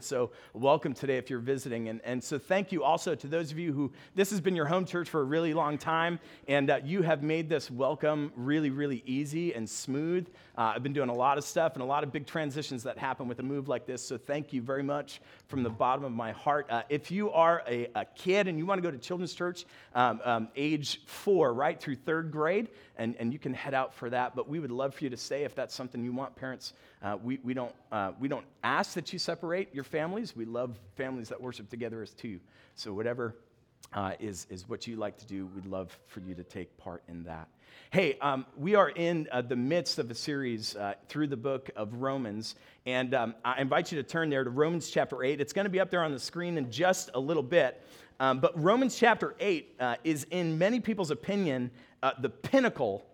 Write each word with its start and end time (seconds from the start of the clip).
So, 0.00 0.30
welcome 0.52 0.94
today 0.94 1.16
if 1.16 1.30
you're 1.30 1.38
visiting. 1.38 1.88
And, 1.88 2.00
and 2.04 2.22
so, 2.22 2.38
thank 2.38 2.72
you 2.72 2.84
also 2.84 3.14
to 3.14 3.26
those 3.26 3.50
of 3.50 3.58
you 3.58 3.72
who 3.72 3.92
this 4.14 4.30
has 4.30 4.40
been 4.40 4.56
your 4.56 4.66
home 4.66 4.84
church 4.84 5.08
for 5.08 5.20
a 5.20 5.24
really 5.24 5.54
long 5.54 5.78
time, 5.78 6.18
and 6.46 6.70
uh, 6.70 6.80
you 6.84 7.02
have 7.02 7.22
made 7.22 7.48
this 7.48 7.70
welcome 7.70 8.32
really, 8.36 8.70
really 8.70 9.02
easy 9.06 9.54
and 9.54 9.68
smooth. 9.68 10.28
Uh, 10.56 10.72
I've 10.74 10.82
been 10.82 10.92
doing 10.92 11.08
a 11.08 11.14
lot 11.14 11.38
of 11.38 11.44
stuff 11.44 11.74
and 11.74 11.82
a 11.82 11.86
lot 11.86 12.04
of 12.04 12.12
big 12.12 12.26
transitions 12.26 12.82
that 12.82 12.98
happen 12.98 13.28
with 13.28 13.38
a 13.38 13.42
move 13.42 13.68
like 13.68 13.86
this. 13.86 14.04
So, 14.04 14.18
thank 14.18 14.52
you 14.52 14.62
very 14.62 14.82
much 14.82 15.20
from 15.48 15.62
the 15.62 15.70
bottom 15.70 16.04
of 16.04 16.12
my 16.12 16.32
heart. 16.32 16.66
Uh, 16.68 16.82
if 16.88 17.10
you 17.10 17.30
are 17.30 17.62
a, 17.66 17.88
a, 17.94 18.04
kid 18.04 18.48
and 18.48 18.58
you 18.58 18.66
want 18.66 18.78
to 18.78 18.82
go 18.82 18.90
to 18.90 18.98
children's 18.98 19.32
church, 19.32 19.64
um, 19.94 20.20
um, 20.24 20.48
age 20.56 21.00
four, 21.06 21.54
right 21.54 21.80
through 21.80 21.96
third 21.96 22.30
grade, 22.30 22.68
and, 22.96 23.14
and 23.18 23.32
you 23.32 23.38
can 23.38 23.54
head 23.54 23.74
out 23.74 23.94
for 23.94 24.10
that. 24.10 24.36
But 24.36 24.48
we 24.48 24.58
would 24.58 24.70
love 24.70 24.94
for 24.94 25.04
you 25.04 25.10
to 25.10 25.16
stay 25.16 25.44
if 25.44 25.54
that's 25.54 25.74
something 25.74 26.04
you 26.04 26.12
want. 26.12 26.36
Parents, 26.36 26.74
uh, 27.02 27.16
we, 27.22 27.38
we, 27.42 27.54
don't, 27.54 27.74
uh, 27.92 28.12
we 28.18 28.28
don't 28.28 28.44
ask 28.62 28.94
that 28.94 29.12
you 29.12 29.18
separate 29.18 29.74
your 29.74 29.84
families. 29.88 30.36
We 30.36 30.44
love 30.44 30.78
families 30.96 31.28
that 31.30 31.40
worship 31.40 31.68
together 31.68 32.02
as 32.02 32.12
two. 32.12 32.40
So, 32.76 32.92
whatever 32.92 33.34
uh, 33.92 34.12
is, 34.20 34.46
is 34.50 34.68
what 34.68 34.86
you 34.86 34.96
like 34.96 35.18
to 35.18 35.26
do, 35.26 35.46
we'd 35.46 35.66
love 35.66 35.98
for 36.06 36.20
you 36.20 36.34
to 36.34 36.44
take 36.44 36.76
part 36.78 37.02
in 37.08 37.24
that. 37.24 37.48
Hey, 37.90 38.18
um, 38.20 38.44
we 38.56 38.74
are 38.74 38.90
in 38.90 39.28
uh, 39.32 39.40
the 39.40 39.56
midst 39.56 39.98
of 39.98 40.10
a 40.10 40.14
series 40.14 40.76
uh, 40.76 40.94
through 41.08 41.28
the 41.28 41.36
book 41.36 41.70
of 41.74 41.94
Romans, 41.94 42.54
and 42.84 43.14
um, 43.14 43.34
I 43.44 43.60
invite 43.60 43.90
you 43.90 43.96
to 44.02 44.06
turn 44.06 44.28
there 44.28 44.44
to 44.44 44.50
Romans 44.50 44.90
chapter 44.90 45.22
8. 45.22 45.40
It's 45.40 45.52
going 45.52 45.64
to 45.64 45.70
be 45.70 45.80
up 45.80 45.90
there 45.90 46.04
on 46.04 46.12
the 46.12 46.18
screen 46.18 46.58
in 46.58 46.70
just 46.70 47.10
a 47.14 47.20
little 47.20 47.42
bit. 47.42 47.82
Um, 48.20 48.40
but 48.40 48.60
Romans 48.62 48.96
chapter 48.98 49.34
8 49.40 49.76
uh, 49.80 49.96
is, 50.04 50.26
in 50.30 50.58
many 50.58 50.80
people's 50.80 51.10
opinion, 51.10 51.70
uh, 52.02 52.12
the 52.20 52.28
pinnacle 52.28 53.06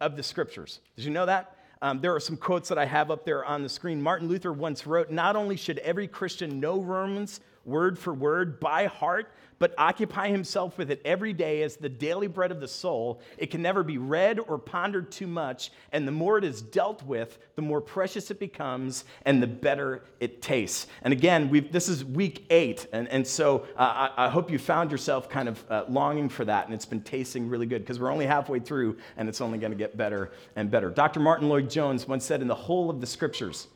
of 0.00 0.16
the 0.16 0.22
scriptures. 0.22 0.80
Did 0.96 1.04
you 1.04 1.10
know 1.10 1.26
that? 1.26 1.56
Um, 1.82 2.00
there 2.00 2.14
are 2.14 2.20
some 2.20 2.36
quotes 2.36 2.68
that 2.68 2.78
I 2.78 2.84
have 2.84 3.10
up 3.10 3.24
there 3.24 3.44
on 3.44 3.64
the 3.64 3.68
screen. 3.68 4.00
Martin 4.00 4.28
Luther 4.28 4.52
once 4.52 4.86
wrote 4.86 5.10
Not 5.10 5.34
only 5.34 5.56
should 5.56 5.78
every 5.78 6.06
Christian 6.06 6.60
know 6.60 6.80
Romans 6.80 7.40
word 7.64 7.98
for 7.98 8.12
word 8.12 8.60
by 8.60 8.86
heart, 8.86 9.32
but 9.62 9.72
occupy 9.78 10.28
himself 10.28 10.76
with 10.76 10.90
it 10.90 11.00
every 11.04 11.32
day 11.32 11.62
as 11.62 11.76
the 11.76 11.88
daily 11.88 12.26
bread 12.26 12.50
of 12.50 12.58
the 12.58 12.66
soul. 12.66 13.20
It 13.38 13.52
can 13.52 13.62
never 13.62 13.84
be 13.84 13.96
read 13.96 14.40
or 14.40 14.58
pondered 14.58 15.12
too 15.12 15.28
much, 15.28 15.70
and 15.92 16.06
the 16.06 16.10
more 16.10 16.36
it 16.36 16.42
is 16.42 16.60
dealt 16.60 17.00
with, 17.04 17.38
the 17.54 17.62
more 17.62 17.80
precious 17.80 18.32
it 18.32 18.40
becomes 18.40 19.04
and 19.24 19.40
the 19.40 19.46
better 19.46 20.02
it 20.18 20.42
tastes. 20.42 20.88
And 21.02 21.12
again, 21.12 21.68
this 21.70 21.88
is 21.88 22.04
week 22.04 22.44
eight, 22.50 22.88
and, 22.92 23.06
and 23.06 23.24
so 23.24 23.66
uh, 23.76 24.08
I, 24.16 24.26
I, 24.26 24.28
hope 24.28 24.50
you 24.50 24.58
found 24.58 24.90
yourself 24.90 25.28
kind 25.28 25.48
of 25.48 25.64
uh, 25.70 25.84
longing 25.88 26.28
for 26.28 26.44
that, 26.44 26.64
and 26.64 26.74
it's 26.74 26.84
been 26.84 27.02
tasting 27.02 27.48
really 27.48 27.66
good 27.66 27.82
because 27.82 28.00
we're 28.00 28.10
only 28.10 28.26
halfway 28.26 28.58
through, 28.58 28.96
and 29.16 29.28
it's 29.28 29.40
only 29.40 29.58
going 29.58 29.70
to 29.70 29.78
get 29.78 29.96
better 29.96 30.32
and 30.56 30.72
better. 30.72 30.90
Dr. 30.90 31.20
Martyn 31.20 31.48
Lloyd-Jones 31.48 32.08
once 32.08 32.24
said, 32.24 32.42
In 32.42 32.48
the 32.48 32.54
whole 32.56 32.90
of 32.90 33.00
the 33.00 33.06
scriptures, 33.06 33.68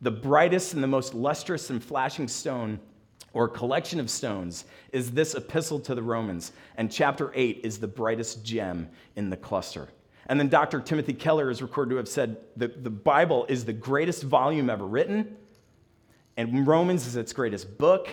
the 0.00 0.10
brightest 0.10 0.72
and 0.72 0.82
the 0.82 0.88
most 0.88 1.12
lustrous 1.12 1.68
and 1.68 1.84
flashing 1.84 2.28
stone 2.28 2.80
or 3.34 3.48
collection 3.48 4.00
of 4.00 4.08
stones 4.08 4.64
is 4.92 5.10
this 5.10 5.34
epistle 5.34 5.80
to 5.80 5.94
the 5.94 6.02
Romans, 6.02 6.52
and 6.76 6.90
chapter 6.90 7.30
8 7.34 7.60
is 7.62 7.78
the 7.78 7.88
brightest 7.88 8.44
gem 8.44 8.88
in 9.16 9.28
the 9.28 9.36
cluster. 9.36 9.88
And 10.26 10.40
then 10.40 10.48
Dr. 10.48 10.80
Timothy 10.80 11.12
Keller 11.12 11.50
is 11.50 11.60
recorded 11.60 11.90
to 11.90 11.96
have 11.96 12.08
said 12.08 12.38
that 12.56 12.82
the 12.82 12.90
Bible 12.90 13.44
is 13.48 13.66
the 13.66 13.74
greatest 13.74 14.22
volume 14.22 14.70
ever 14.70 14.86
written, 14.86 15.36
and 16.36 16.66
Romans 16.66 17.06
is 17.06 17.16
its 17.16 17.32
greatest 17.32 17.76
book, 17.76 18.08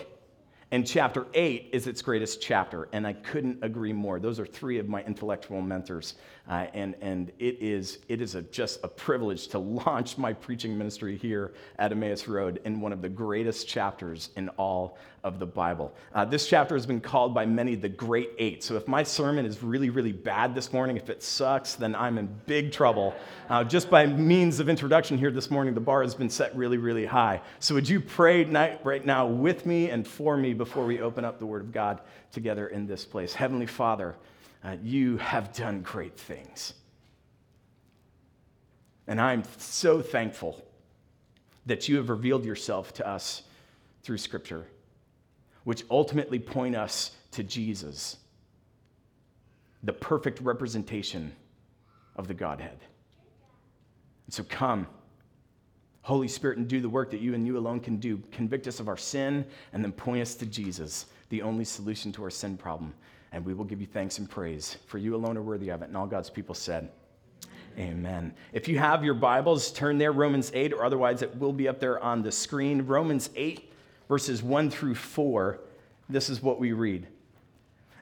and 0.72 0.86
chapter 0.86 1.26
8 1.34 1.68
is 1.74 1.86
its 1.86 2.00
greatest 2.00 2.40
chapter. 2.40 2.88
And 2.94 3.06
I 3.06 3.12
couldn't 3.12 3.62
agree 3.62 3.92
more. 3.92 4.18
Those 4.18 4.40
are 4.40 4.46
three 4.46 4.78
of 4.78 4.88
my 4.88 5.04
intellectual 5.04 5.60
mentors. 5.60 6.14
Uh, 6.48 6.66
and 6.72 6.96
and 7.02 7.30
it 7.38 7.58
is, 7.60 7.98
it 8.08 8.22
is 8.22 8.34
a, 8.34 8.42
just 8.42 8.80
a 8.82 8.88
privilege 8.88 9.48
to 9.48 9.58
launch 9.58 10.16
my 10.16 10.32
preaching 10.32 10.76
ministry 10.76 11.16
here 11.16 11.52
at 11.78 11.92
Emmaus 11.92 12.26
Road 12.26 12.58
in 12.64 12.80
one 12.80 12.92
of 12.92 13.02
the 13.02 13.08
greatest 13.08 13.68
chapters 13.68 14.30
in 14.34 14.48
all 14.50 14.96
of 15.24 15.38
the 15.38 15.46
Bible. 15.46 15.94
Uh, 16.14 16.24
this 16.24 16.48
chapter 16.48 16.74
has 16.74 16.84
been 16.84 17.00
called 17.00 17.32
by 17.32 17.46
many 17.46 17.76
the 17.76 17.88
Great 17.88 18.30
Eight. 18.38 18.64
So 18.64 18.74
if 18.74 18.88
my 18.88 19.04
sermon 19.04 19.46
is 19.46 19.62
really, 19.62 19.88
really 19.88 20.10
bad 20.10 20.54
this 20.54 20.72
morning, 20.72 20.96
if 20.96 21.08
it 21.10 21.22
sucks, 21.22 21.74
then 21.74 21.94
I'm 21.94 22.18
in 22.18 22.28
big 22.46 22.72
trouble. 22.72 23.14
Uh, 23.48 23.62
just 23.62 23.88
by 23.88 24.04
means 24.06 24.58
of 24.58 24.68
introduction 24.68 25.16
here 25.16 25.30
this 25.30 25.50
morning, 25.50 25.74
the 25.74 25.80
bar 25.80 26.02
has 26.02 26.14
been 26.14 26.30
set 26.30 26.56
really, 26.56 26.78
really 26.78 27.06
high. 27.06 27.40
So 27.60 27.74
would 27.76 27.88
you 27.88 28.00
pray 28.00 28.44
right 28.82 29.06
now 29.06 29.26
with 29.26 29.64
me 29.64 29.90
and 29.90 30.06
for 30.06 30.36
me 30.36 30.54
before 30.64 30.84
we 30.84 31.00
open 31.00 31.24
up 31.24 31.38
the 31.38 31.46
Word 31.46 31.62
of 31.62 31.72
God 31.72 32.00
together 32.30 32.68
in 32.68 32.86
this 32.86 33.04
place? 33.04 33.34
Heavenly 33.34 33.66
Father, 33.66 34.14
uh, 34.62 34.76
you 34.82 35.16
have 35.16 35.52
done 35.52 35.82
great 35.82 36.16
things. 36.16 36.74
And 39.08 39.20
I'm 39.20 39.42
so 39.58 40.00
thankful 40.00 40.64
that 41.66 41.88
you 41.88 41.96
have 41.96 42.10
revealed 42.10 42.44
yourself 42.44 42.94
to 42.94 43.08
us 43.08 43.42
through 44.02 44.18
Scripture 44.18 44.66
which 45.64 45.84
ultimately 45.90 46.38
point 46.38 46.74
us 46.74 47.12
to 47.32 47.42
Jesus, 47.42 48.16
the 49.82 49.92
perfect 49.92 50.40
representation 50.40 51.32
of 52.16 52.28
the 52.28 52.34
Godhead. 52.34 52.78
And 54.26 54.34
so 54.34 54.44
come, 54.44 54.86
Holy 56.02 56.28
Spirit, 56.28 56.58
and 56.58 56.68
do 56.68 56.80
the 56.80 56.88
work 56.88 57.10
that 57.10 57.20
you 57.20 57.34
and 57.34 57.46
you 57.46 57.56
alone 57.56 57.80
can 57.80 57.96
do. 57.96 58.20
Convict 58.30 58.66
us 58.66 58.80
of 58.80 58.88
our 58.88 58.96
sin 58.96 59.44
and 59.72 59.82
then 59.82 59.92
point 59.92 60.22
us 60.22 60.34
to 60.36 60.46
Jesus, 60.46 61.06
the 61.28 61.42
only 61.42 61.64
solution 61.64 62.12
to 62.12 62.22
our 62.22 62.30
sin 62.30 62.56
problem. 62.56 62.92
And 63.32 63.44
we 63.44 63.54
will 63.54 63.64
give 63.64 63.80
you 63.80 63.86
thanks 63.86 64.18
and 64.18 64.28
praise, 64.28 64.76
for 64.86 64.98
you 64.98 65.14
alone 65.14 65.36
are 65.36 65.42
worthy 65.42 65.70
of 65.70 65.80
it. 65.82 65.88
And 65.88 65.96
all 65.96 66.06
God's 66.06 66.30
people 66.30 66.54
said, 66.54 66.90
Amen. 67.78 68.34
If 68.52 68.68
you 68.68 68.78
have 68.78 69.02
your 69.02 69.14
Bibles, 69.14 69.72
turn 69.72 69.96
there, 69.96 70.12
Romans 70.12 70.50
8, 70.52 70.74
or 70.74 70.84
otherwise 70.84 71.22
it 71.22 71.38
will 71.38 71.54
be 71.54 71.68
up 71.68 71.80
there 71.80 71.98
on 72.00 72.22
the 72.22 72.30
screen. 72.30 72.82
Romans 72.82 73.30
8 73.34 73.72
verses 74.12 74.42
1 74.42 74.68
through 74.68 74.94
4, 74.94 75.58
this 76.10 76.28
is 76.28 76.42
what 76.42 76.60
we 76.60 76.72
read. 76.72 77.06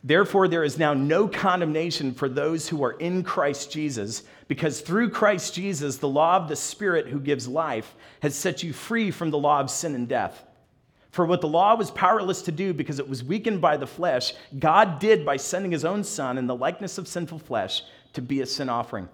Therefore, 0.03 0.49
there 0.49 0.65
is 0.65 0.79
now 0.79 0.95
no 0.95 1.29
condemnation 1.29 2.15
for 2.15 2.29
those 2.29 2.69
who 2.69 2.83
are 2.83 2.93
in 2.93 3.23
Christ 3.23 3.71
Jesus, 3.71 4.23
because 4.49 4.81
through 4.81 5.11
Christ 5.11 5.55
Jesus, 5.55 5.99
the 5.99 6.09
law 6.09 6.37
of 6.37 6.49
the 6.49 6.57
Spirit 6.57 7.07
who 7.07 7.21
gives 7.21 7.47
life 7.47 7.95
has 8.23 8.35
set 8.35 8.63
you 8.63 8.73
free 8.73 9.11
from 9.11 9.31
the 9.31 9.39
law 9.39 9.61
of 9.61 9.71
sin 9.71 9.95
and 9.95 10.09
death. 10.09 10.43
For 11.11 11.27
what 11.27 11.41
the 11.41 11.49
law 11.49 11.75
was 11.75 11.91
powerless 11.91 12.43
to 12.43 12.53
do 12.53 12.73
because 12.73 12.99
it 12.99 13.09
was 13.09 13.25
weakened 13.25 13.61
by 13.61 13.77
the 13.77 13.87
flesh, 13.87 14.33
God 14.59 15.01
did 15.01 15.27
by 15.27 15.37
sending 15.37 15.73
his 15.73 15.85
own 15.85 16.05
Son 16.05 16.39
in 16.39 16.47
the 16.47 16.55
likeness 16.55 16.99
of 16.99 17.09
sinful 17.09 17.41
flesh 17.41 17.83
to 18.13 18.23
be 18.23 18.41
a 18.41 18.47
sin 18.47 18.69
offering. 18.69 19.09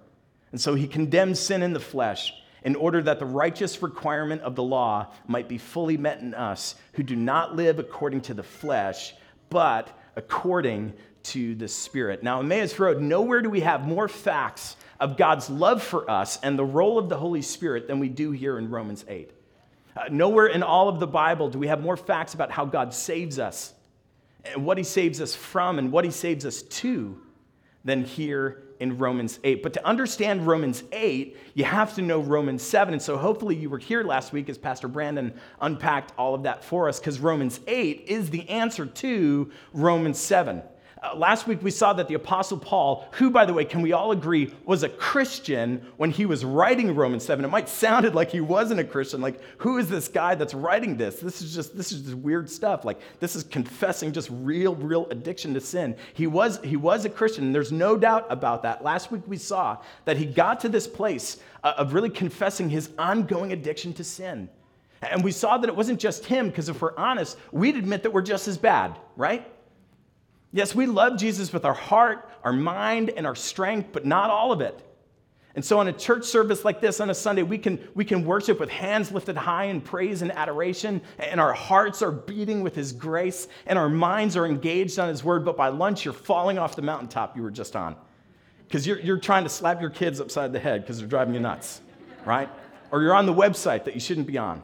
And 0.52 0.60
so 0.60 0.74
he 0.74 0.86
condemned 0.86 1.36
sin 1.36 1.62
in 1.62 1.72
the 1.72 1.80
flesh 1.80 2.32
in 2.62 2.76
order 2.76 3.02
that 3.02 3.18
the 3.18 3.26
righteous 3.26 3.82
requirement 3.82 4.42
of 4.42 4.56
the 4.56 4.62
law 4.62 5.12
might 5.26 5.48
be 5.48 5.58
fully 5.58 5.96
met 5.96 6.20
in 6.20 6.34
us 6.34 6.74
who 6.92 7.02
do 7.02 7.16
not 7.16 7.56
live 7.56 7.78
according 7.78 8.20
to 8.22 8.34
the 8.34 8.42
flesh, 8.42 9.14
but 9.50 9.96
according 10.16 10.94
to 11.22 11.54
the 11.54 11.68
Spirit. 11.68 12.22
Now, 12.22 12.40
Emmaus 12.40 12.78
Road, 12.78 13.00
nowhere 13.00 13.42
do 13.42 13.50
we 13.50 13.60
have 13.60 13.86
more 13.86 14.08
facts 14.08 14.76
of 15.00 15.16
God's 15.16 15.50
love 15.50 15.82
for 15.82 16.10
us 16.10 16.38
and 16.42 16.58
the 16.58 16.64
role 16.64 16.98
of 16.98 17.08
the 17.08 17.16
Holy 17.16 17.42
Spirit 17.42 17.86
than 17.86 17.98
we 17.98 18.08
do 18.08 18.30
here 18.30 18.58
in 18.58 18.70
Romans 18.70 19.04
8. 19.08 19.30
Uh, 19.96 20.04
nowhere 20.10 20.46
in 20.46 20.62
all 20.62 20.88
of 20.88 21.00
the 21.00 21.06
Bible 21.06 21.48
do 21.48 21.58
we 21.58 21.68
have 21.68 21.80
more 21.80 21.96
facts 21.96 22.34
about 22.34 22.50
how 22.50 22.64
God 22.64 22.94
saves 22.94 23.38
us 23.38 23.74
and 24.44 24.64
what 24.64 24.78
he 24.78 24.84
saves 24.84 25.20
us 25.20 25.34
from 25.34 25.78
and 25.78 25.90
what 25.90 26.04
he 26.04 26.10
saves 26.10 26.46
us 26.46 26.62
to 26.62 27.20
than 27.86 28.04
here 28.04 28.64
in 28.78 28.98
Romans 28.98 29.38
8. 29.42 29.62
But 29.62 29.72
to 29.72 29.86
understand 29.86 30.46
Romans 30.46 30.84
8, 30.92 31.36
you 31.54 31.64
have 31.64 31.94
to 31.94 32.02
know 32.02 32.20
Romans 32.20 32.62
7. 32.62 32.92
And 32.92 33.02
so 33.02 33.16
hopefully 33.16 33.56
you 33.56 33.70
were 33.70 33.78
here 33.78 34.02
last 34.02 34.34
week 34.34 34.50
as 34.50 34.58
Pastor 34.58 34.88
Brandon 34.88 35.32
unpacked 35.62 36.12
all 36.18 36.34
of 36.34 36.42
that 36.42 36.62
for 36.62 36.88
us, 36.88 36.98
because 36.98 37.18
Romans 37.18 37.60
8 37.66 38.04
is 38.06 38.28
the 38.28 38.46
answer 38.50 38.84
to 38.84 39.50
Romans 39.72 40.18
7. 40.18 40.62
Uh, 41.06 41.16
last 41.16 41.46
week 41.46 41.62
we 41.62 41.70
saw 41.70 41.92
that 41.92 42.08
the 42.08 42.14
Apostle 42.14 42.58
Paul, 42.58 43.06
who, 43.12 43.30
by 43.30 43.44
the 43.44 43.52
way, 43.52 43.64
can 43.64 43.82
we 43.82 43.92
all 43.92 44.12
agree, 44.12 44.52
was 44.64 44.82
a 44.82 44.88
Christian 44.88 45.86
when 45.98 46.10
he 46.10 46.26
was 46.26 46.44
writing 46.44 46.94
Romans 46.94 47.24
7. 47.24 47.44
It 47.44 47.48
might 47.48 47.68
sounded 47.68 48.14
like 48.16 48.30
he 48.30 48.40
wasn't 48.40 48.80
a 48.80 48.84
Christian. 48.84 49.20
Like, 49.20 49.40
who 49.58 49.78
is 49.78 49.88
this 49.88 50.08
guy 50.08 50.34
that's 50.34 50.54
writing 50.54 50.96
this? 50.96 51.20
This 51.20 51.42
is 51.42 51.54
just 51.54 51.76
this 51.76 51.92
is 51.92 52.02
just 52.02 52.14
weird 52.14 52.50
stuff. 52.50 52.84
Like, 52.84 53.00
this 53.20 53.36
is 53.36 53.44
confessing 53.44 54.12
just 54.12 54.30
real, 54.32 54.74
real 54.74 55.06
addiction 55.10 55.54
to 55.54 55.60
sin. 55.60 55.96
He 56.14 56.26
was 56.26 56.58
he 56.64 56.76
was 56.76 57.04
a 57.04 57.10
Christian, 57.10 57.44
and 57.44 57.54
there's 57.54 57.72
no 57.72 57.96
doubt 57.96 58.26
about 58.30 58.62
that. 58.62 58.82
Last 58.82 59.12
week 59.12 59.22
we 59.26 59.36
saw 59.36 59.78
that 60.06 60.16
he 60.16 60.24
got 60.24 60.60
to 60.60 60.68
this 60.68 60.88
place 60.88 61.38
uh, 61.62 61.74
of 61.76 61.94
really 61.94 62.10
confessing 62.10 62.68
his 62.68 62.90
ongoing 62.98 63.52
addiction 63.52 63.92
to 63.94 64.04
sin. 64.04 64.48
And 65.02 65.22
we 65.22 65.30
saw 65.30 65.58
that 65.58 65.68
it 65.68 65.76
wasn't 65.76 66.00
just 66.00 66.24
him, 66.24 66.48
because 66.48 66.68
if 66.68 66.80
we're 66.80 66.96
honest, 66.96 67.36
we'd 67.52 67.76
admit 67.76 68.02
that 68.02 68.12
we're 68.12 68.22
just 68.22 68.48
as 68.48 68.56
bad, 68.56 68.98
right? 69.14 69.46
Yes, 70.52 70.74
we 70.74 70.86
love 70.86 71.18
Jesus 71.18 71.52
with 71.52 71.64
our 71.64 71.74
heart, 71.74 72.30
our 72.42 72.52
mind, 72.52 73.10
and 73.10 73.26
our 73.26 73.34
strength, 73.34 73.90
but 73.92 74.06
not 74.06 74.30
all 74.30 74.52
of 74.52 74.60
it. 74.60 74.82
And 75.54 75.64
so, 75.64 75.78
on 75.80 75.88
a 75.88 75.92
church 75.92 76.24
service 76.24 76.64
like 76.64 76.80
this 76.82 77.00
on 77.00 77.08
a 77.08 77.14
Sunday, 77.14 77.42
we 77.42 77.56
can, 77.56 77.78
we 77.94 78.04
can 78.04 78.24
worship 78.24 78.60
with 78.60 78.68
hands 78.68 79.10
lifted 79.10 79.36
high 79.36 79.64
in 79.64 79.80
praise 79.80 80.20
and 80.22 80.30
adoration, 80.32 81.00
and 81.18 81.40
our 81.40 81.54
hearts 81.54 82.02
are 82.02 82.12
beating 82.12 82.62
with 82.62 82.74
His 82.74 82.92
grace, 82.92 83.48
and 83.66 83.78
our 83.78 83.88
minds 83.88 84.36
are 84.36 84.44
engaged 84.46 84.98
on 84.98 85.08
His 85.08 85.24
word. 85.24 85.44
But 85.44 85.56
by 85.56 85.68
lunch, 85.68 86.04
you're 86.04 86.14
falling 86.14 86.58
off 86.58 86.76
the 86.76 86.82
mountaintop 86.82 87.36
you 87.36 87.42
were 87.42 87.50
just 87.50 87.74
on 87.74 87.96
because 88.68 88.86
you're, 88.86 89.00
you're 89.00 89.18
trying 89.18 89.44
to 89.44 89.48
slap 89.48 89.80
your 89.80 89.90
kids 89.90 90.20
upside 90.20 90.52
the 90.52 90.58
head 90.58 90.82
because 90.82 90.98
they're 90.98 91.08
driving 91.08 91.32
you 91.34 91.40
nuts, 91.40 91.80
right? 92.24 92.50
Or 92.90 93.00
you're 93.00 93.14
on 93.14 93.24
the 93.24 93.34
website 93.34 93.84
that 93.84 93.94
you 93.94 94.00
shouldn't 94.00 94.26
be 94.26 94.38
on. 94.38 94.62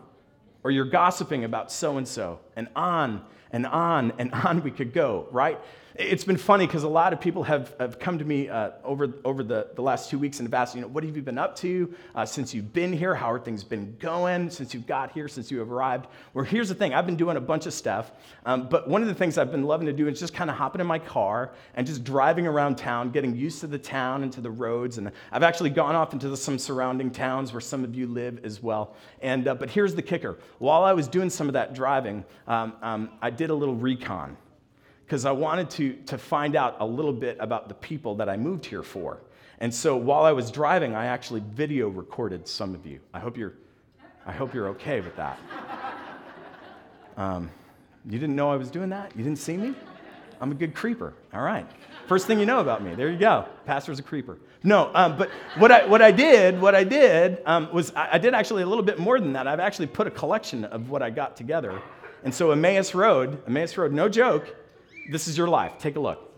or 0.64 0.70
you're 0.70 0.84
gossiping 0.84 1.44
about 1.44 1.72
so 1.72 1.96
and 1.98 2.06
so, 2.06 2.40
and 2.56 2.68
on 2.76 3.24
and 3.52 3.66
on 3.66 4.12
and 4.18 4.32
on 4.32 4.62
we 4.62 4.70
could 4.70 4.92
go, 4.92 5.26
right? 5.30 5.60
It's 5.94 6.24
been 6.24 6.38
funny 6.38 6.66
because 6.66 6.84
a 6.84 6.88
lot 6.88 7.12
of 7.12 7.20
people 7.20 7.42
have, 7.42 7.74
have 7.78 7.98
come 7.98 8.18
to 8.18 8.24
me 8.24 8.48
uh, 8.48 8.70
over, 8.82 9.12
over 9.26 9.42
the, 9.42 9.68
the 9.74 9.82
last 9.82 10.08
two 10.08 10.18
weeks 10.18 10.40
and 10.40 10.48
have 10.48 10.54
asked, 10.54 10.74
you 10.74 10.80
know, 10.80 10.88
what 10.88 11.04
have 11.04 11.14
you 11.14 11.20
been 11.20 11.36
up 11.36 11.54
to 11.56 11.94
uh, 12.14 12.24
since 12.24 12.54
you've 12.54 12.72
been 12.72 12.94
here? 12.94 13.14
How 13.14 13.30
are 13.30 13.38
things 13.38 13.62
been 13.62 13.94
going 13.98 14.48
since 14.48 14.72
you 14.72 14.80
got 14.80 15.12
here, 15.12 15.28
since 15.28 15.50
you 15.50 15.58
have 15.58 15.70
arrived? 15.70 16.06
Well, 16.32 16.46
here's 16.46 16.70
the 16.70 16.74
thing 16.74 16.94
I've 16.94 17.04
been 17.04 17.16
doing 17.16 17.36
a 17.36 17.42
bunch 17.42 17.66
of 17.66 17.74
stuff, 17.74 18.10
um, 18.46 18.70
but 18.70 18.88
one 18.88 19.02
of 19.02 19.08
the 19.08 19.14
things 19.14 19.36
I've 19.36 19.50
been 19.50 19.64
loving 19.64 19.86
to 19.86 19.92
do 19.92 20.08
is 20.08 20.18
just 20.18 20.32
kind 20.32 20.48
of 20.48 20.56
hopping 20.56 20.80
in 20.80 20.86
my 20.86 20.98
car 20.98 21.52
and 21.74 21.86
just 21.86 22.04
driving 22.04 22.46
around 22.46 22.78
town, 22.78 23.10
getting 23.10 23.36
used 23.36 23.60
to 23.60 23.66
the 23.66 23.78
town 23.78 24.22
and 24.22 24.32
to 24.32 24.40
the 24.40 24.50
roads. 24.50 24.96
And 24.96 25.12
I've 25.30 25.42
actually 25.42 25.70
gone 25.70 25.94
off 25.94 26.14
into 26.14 26.30
the, 26.30 26.38
some 26.38 26.58
surrounding 26.58 27.10
towns 27.10 27.52
where 27.52 27.60
some 27.60 27.84
of 27.84 27.94
you 27.94 28.06
live 28.06 28.46
as 28.46 28.62
well. 28.62 28.96
And, 29.20 29.46
uh, 29.46 29.56
but 29.56 29.68
here's 29.68 29.94
the 29.94 30.02
kicker 30.02 30.38
while 30.58 30.84
I 30.84 30.94
was 30.94 31.06
doing 31.06 31.28
some 31.28 31.48
of 31.48 31.52
that 31.52 31.74
driving, 31.74 32.24
um, 32.48 32.72
um, 32.80 33.10
I 33.20 33.28
did 33.28 33.50
a 33.50 33.54
little 33.54 33.76
recon 33.76 34.38
because 35.12 35.26
I 35.26 35.32
wanted 35.32 35.68
to, 35.72 35.92
to 36.06 36.16
find 36.16 36.56
out 36.56 36.78
a 36.80 36.86
little 36.86 37.12
bit 37.12 37.36
about 37.38 37.68
the 37.68 37.74
people 37.74 38.14
that 38.14 38.30
I 38.30 38.38
moved 38.38 38.64
here 38.64 38.82
for. 38.82 39.18
And 39.58 39.74
so 39.74 39.94
while 39.94 40.24
I 40.24 40.32
was 40.32 40.50
driving, 40.50 40.94
I 40.94 41.04
actually 41.04 41.42
video 41.52 41.90
recorded 41.90 42.48
some 42.48 42.74
of 42.74 42.86
you. 42.86 42.98
I 43.12 43.20
hope 43.20 43.36
you're, 43.36 43.52
I 44.24 44.32
hope 44.32 44.54
you're 44.54 44.68
okay 44.68 45.02
with 45.02 45.14
that. 45.16 45.38
Um, 47.18 47.50
you 48.06 48.18
didn't 48.18 48.34
know 48.34 48.50
I 48.50 48.56
was 48.56 48.70
doing 48.70 48.88
that? 48.88 49.14
You 49.14 49.22
didn't 49.22 49.38
see 49.38 49.58
me? 49.58 49.74
I'm 50.40 50.50
a 50.50 50.54
good 50.54 50.74
creeper. 50.74 51.12
All 51.34 51.42
right. 51.42 51.66
First 52.06 52.26
thing 52.26 52.40
you 52.40 52.46
know 52.46 52.60
about 52.60 52.82
me. 52.82 52.94
There 52.94 53.10
you 53.10 53.18
go. 53.18 53.44
Pastor's 53.66 53.98
a 53.98 54.02
creeper. 54.02 54.38
No, 54.64 54.90
um, 54.94 55.18
but 55.18 55.28
what 55.58 55.70
I, 55.70 55.84
what 55.84 56.00
I 56.00 56.10
did, 56.10 56.58
what 56.58 56.74
I 56.74 56.84
did 56.84 57.42
um, 57.44 57.70
was 57.70 57.92
I, 57.94 58.12
I 58.12 58.18
did 58.18 58.32
actually 58.32 58.62
a 58.62 58.66
little 58.66 58.82
bit 58.82 58.98
more 58.98 59.20
than 59.20 59.34
that. 59.34 59.46
I've 59.46 59.60
actually 59.60 59.88
put 59.88 60.06
a 60.06 60.10
collection 60.10 60.64
of 60.64 60.88
what 60.88 61.02
I 61.02 61.10
got 61.10 61.36
together. 61.36 61.82
And 62.24 62.34
so 62.34 62.50
Emmaus 62.50 62.94
Road, 62.94 63.42
Emmaus 63.46 63.76
Road, 63.76 63.92
no 63.92 64.08
joke, 64.08 64.56
this 65.10 65.28
is 65.28 65.36
your 65.36 65.48
life. 65.48 65.78
Take 65.78 65.96
a 65.96 66.00
look. 66.00 66.31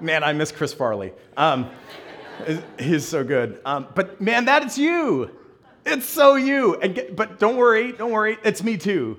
Man, 0.00 0.24
I 0.24 0.32
miss 0.32 0.52
Chris 0.52 0.72
Farley. 0.72 1.12
Um, 1.36 1.70
he's 2.78 3.06
so 3.06 3.24
good. 3.24 3.60
Um, 3.64 3.86
but 3.94 4.20
man, 4.20 4.46
that 4.46 4.64
is 4.64 4.78
you. 4.78 5.30
It's 5.84 6.06
so 6.06 6.34
you. 6.34 6.78
Get, 6.78 7.16
but 7.16 7.38
don't 7.38 7.56
worry, 7.56 7.92
don't 7.92 8.12
worry. 8.12 8.38
It's 8.44 8.62
me 8.62 8.76
too. 8.76 9.18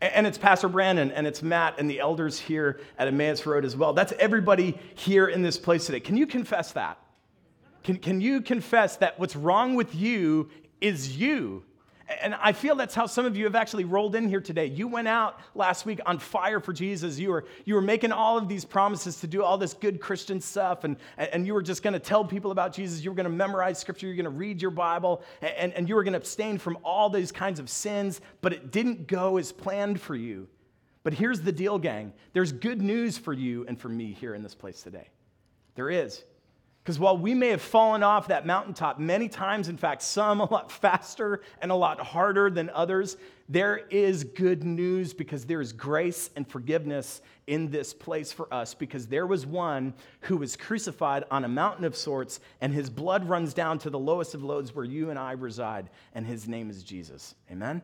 And 0.00 0.26
it's 0.26 0.38
Pastor 0.38 0.68
Brandon 0.68 1.10
and 1.10 1.26
it's 1.26 1.42
Matt 1.42 1.74
and 1.78 1.90
the 1.90 1.98
elders 1.98 2.38
here 2.38 2.80
at 2.98 3.08
Emmaus 3.08 3.44
Road 3.44 3.64
as 3.64 3.76
well. 3.76 3.92
That's 3.92 4.12
everybody 4.18 4.78
here 4.94 5.26
in 5.26 5.42
this 5.42 5.58
place 5.58 5.86
today. 5.86 6.00
Can 6.00 6.16
you 6.16 6.26
confess 6.26 6.72
that? 6.72 6.98
Can, 7.82 7.96
can 7.96 8.20
you 8.20 8.40
confess 8.40 8.96
that 8.96 9.18
what's 9.18 9.34
wrong 9.34 9.74
with 9.74 9.94
you 9.94 10.50
is 10.80 11.16
you? 11.16 11.64
And 12.22 12.34
I 12.34 12.52
feel 12.52 12.74
that's 12.74 12.94
how 12.94 13.06
some 13.06 13.26
of 13.26 13.36
you 13.36 13.44
have 13.44 13.54
actually 13.54 13.84
rolled 13.84 14.14
in 14.14 14.28
here 14.28 14.40
today. 14.40 14.66
You 14.66 14.88
went 14.88 15.08
out 15.08 15.40
last 15.54 15.84
week 15.84 16.00
on 16.06 16.18
fire 16.18 16.58
for 16.58 16.72
Jesus. 16.72 17.18
You 17.18 17.30
were, 17.30 17.44
you 17.66 17.74
were 17.74 17.82
making 17.82 18.12
all 18.12 18.38
of 18.38 18.48
these 18.48 18.64
promises 18.64 19.20
to 19.20 19.26
do 19.26 19.42
all 19.42 19.58
this 19.58 19.74
good 19.74 20.00
Christian 20.00 20.40
stuff, 20.40 20.84
and, 20.84 20.96
and 21.18 21.46
you 21.46 21.52
were 21.52 21.62
just 21.62 21.82
going 21.82 21.92
to 21.92 22.00
tell 22.00 22.24
people 22.24 22.50
about 22.50 22.72
Jesus. 22.72 23.04
You 23.04 23.10
were 23.10 23.14
going 23.16 23.24
to 23.24 23.30
memorize 23.30 23.78
scripture. 23.78 24.06
You 24.06 24.12
were 24.12 24.22
going 24.22 24.32
to 24.32 24.38
read 24.38 24.62
your 24.62 24.70
Bible, 24.70 25.22
and, 25.42 25.72
and 25.74 25.86
you 25.86 25.94
were 25.94 26.02
going 26.02 26.14
to 26.14 26.18
abstain 26.18 26.56
from 26.56 26.78
all 26.82 27.10
these 27.10 27.30
kinds 27.30 27.60
of 27.60 27.68
sins, 27.68 28.22
but 28.40 28.54
it 28.54 28.72
didn't 28.72 29.06
go 29.06 29.36
as 29.36 29.52
planned 29.52 30.00
for 30.00 30.14
you. 30.14 30.48
But 31.02 31.12
here's 31.12 31.40
the 31.40 31.52
deal, 31.52 31.78
gang 31.78 32.12
there's 32.32 32.52
good 32.52 32.80
news 32.80 33.18
for 33.18 33.32
you 33.32 33.66
and 33.66 33.78
for 33.78 33.88
me 33.88 34.12
here 34.12 34.34
in 34.34 34.42
this 34.42 34.54
place 34.54 34.82
today. 34.82 35.08
There 35.74 35.90
is. 35.90 36.24
Because 36.88 36.98
while 36.98 37.18
we 37.18 37.34
may 37.34 37.48
have 37.48 37.60
fallen 37.60 38.02
off 38.02 38.28
that 38.28 38.46
mountaintop 38.46 38.98
many 38.98 39.28
times, 39.28 39.68
in 39.68 39.76
fact, 39.76 40.00
some 40.00 40.40
a 40.40 40.50
lot 40.50 40.72
faster 40.72 41.42
and 41.60 41.70
a 41.70 41.74
lot 41.74 42.00
harder 42.00 42.48
than 42.48 42.70
others, 42.70 43.18
there 43.46 43.82
is 43.90 44.24
good 44.24 44.64
news 44.64 45.12
because 45.12 45.44
there 45.44 45.60
is 45.60 45.70
grace 45.74 46.30
and 46.34 46.48
forgiveness 46.48 47.20
in 47.46 47.70
this 47.70 47.92
place 47.92 48.32
for 48.32 48.50
us 48.54 48.72
because 48.72 49.06
there 49.06 49.26
was 49.26 49.44
one 49.44 49.92
who 50.20 50.38
was 50.38 50.56
crucified 50.56 51.24
on 51.30 51.44
a 51.44 51.48
mountain 51.48 51.84
of 51.84 51.94
sorts 51.94 52.40
and 52.62 52.72
his 52.72 52.88
blood 52.88 53.28
runs 53.28 53.52
down 53.52 53.78
to 53.80 53.90
the 53.90 53.98
lowest 53.98 54.34
of 54.34 54.42
loads 54.42 54.74
where 54.74 54.86
you 54.86 55.10
and 55.10 55.18
I 55.18 55.32
reside, 55.32 55.90
and 56.14 56.26
his 56.26 56.48
name 56.48 56.70
is 56.70 56.82
Jesus. 56.82 57.34
Amen? 57.50 57.82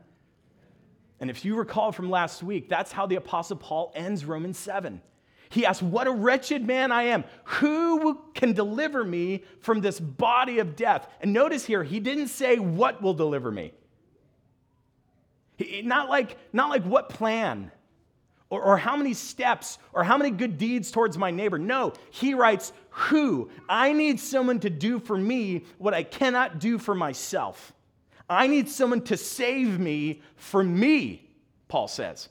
And 1.20 1.28
if 1.28 1.44
you 1.44 1.56
recall 1.56 1.92
from 1.92 2.08
last 2.08 2.42
week, 2.42 2.70
that's 2.70 2.90
how 2.90 3.04
the 3.04 3.16
Apostle 3.16 3.58
Paul 3.58 3.92
ends 3.94 4.24
Romans 4.24 4.56
7. 4.56 5.02
He 5.54 5.64
asks, 5.64 5.82
What 5.82 6.08
a 6.08 6.10
wretched 6.10 6.66
man 6.66 6.90
I 6.90 7.04
am. 7.04 7.22
Who 7.44 8.20
can 8.34 8.54
deliver 8.54 9.04
me 9.04 9.44
from 9.60 9.80
this 9.80 10.00
body 10.00 10.58
of 10.58 10.74
death? 10.74 11.06
And 11.20 11.32
notice 11.32 11.64
here, 11.64 11.84
he 11.84 12.00
didn't 12.00 12.26
say, 12.28 12.58
What 12.58 13.00
will 13.00 13.14
deliver 13.14 13.52
me? 13.52 13.72
He, 15.56 15.82
not, 15.82 16.08
like, 16.10 16.36
not 16.52 16.70
like 16.70 16.82
what 16.82 17.08
plan 17.08 17.70
or, 18.50 18.62
or 18.62 18.76
how 18.76 18.96
many 18.96 19.14
steps 19.14 19.78
or 19.92 20.02
how 20.02 20.18
many 20.18 20.32
good 20.32 20.58
deeds 20.58 20.90
towards 20.90 21.16
my 21.16 21.30
neighbor. 21.30 21.56
No, 21.56 21.92
he 22.10 22.34
writes, 22.34 22.72
Who? 22.90 23.48
I 23.68 23.92
need 23.92 24.18
someone 24.18 24.58
to 24.60 24.70
do 24.70 24.98
for 24.98 25.16
me 25.16 25.66
what 25.78 25.94
I 25.94 26.02
cannot 26.02 26.58
do 26.58 26.78
for 26.78 26.96
myself. 26.96 27.72
I 28.28 28.48
need 28.48 28.68
someone 28.68 29.02
to 29.02 29.16
save 29.16 29.78
me 29.78 30.20
from 30.34 30.80
me, 30.80 31.30
Paul 31.68 31.86
says. 31.86 32.28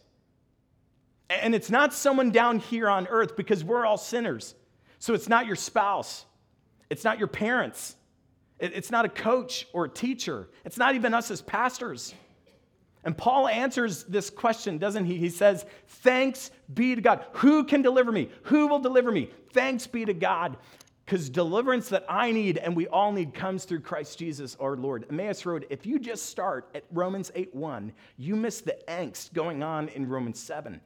And 1.41 1.55
it's 1.55 1.69
not 1.69 1.93
someone 1.93 2.31
down 2.31 2.59
here 2.59 2.89
on 2.89 3.07
earth 3.07 3.35
because 3.35 3.63
we're 3.63 3.85
all 3.85 3.97
sinners. 3.97 4.55
So 4.99 5.13
it's 5.13 5.27
not 5.27 5.45
your 5.45 5.55
spouse, 5.55 6.25
it's 6.89 7.03
not 7.03 7.19
your 7.19 7.27
parents, 7.27 7.95
it's 8.59 8.91
not 8.91 9.03
a 9.03 9.09
coach 9.09 9.67
or 9.73 9.85
a 9.85 9.89
teacher, 9.89 10.47
it's 10.63 10.77
not 10.77 10.95
even 10.95 11.13
us 11.13 11.29
as 11.31 11.41
pastors. 11.41 12.13
And 13.05 13.17
Paul 13.17 13.49
answers 13.49 14.05
this 14.05 14.29
question, 14.29 14.77
doesn't 14.77 15.05
he? 15.05 15.17
He 15.17 15.29
says, 15.29 15.65
Thanks 15.87 16.51
be 16.73 16.95
to 16.95 17.01
God. 17.01 17.25
Who 17.33 17.65
can 17.65 17.81
deliver 17.81 18.11
me? 18.11 18.29
Who 18.43 18.67
will 18.67 18.79
deliver 18.79 19.11
me? 19.11 19.29
Thanks 19.51 19.87
be 19.87 20.05
to 20.05 20.13
God. 20.13 20.57
Because 21.05 21.29
deliverance 21.29 21.89
that 21.89 22.05
I 22.07 22.31
need 22.31 22.57
and 22.57 22.77
we 22.77 22.87
all 22.87 23.11
need 23.11 23.33
comes 23.33 23.65
through 23.65 23.81
Christ 23.81 24.17
Jesus 24.17 24.55
our 24.57 24.77
Lord. 24.77 25.05
Emmaus 25.09 25.45
Road, 25.45 25.67
if 25.69 25.85
you 25.85 25.99
just 25.99 26.27
start 26.27 26.69
at 26.73 26.85
Romans 26.91 27.29
8 27.35 27.53
1, 27.53 27.91
you 28.17 28.37
miss 28.37 28.61
the 28.61 28.77
angst 28.87 29.33
going 29.33 29.63
on 29.63 29.89
in 29.89 30.07
Romans 30.07 30.39
7. 30.39 30.79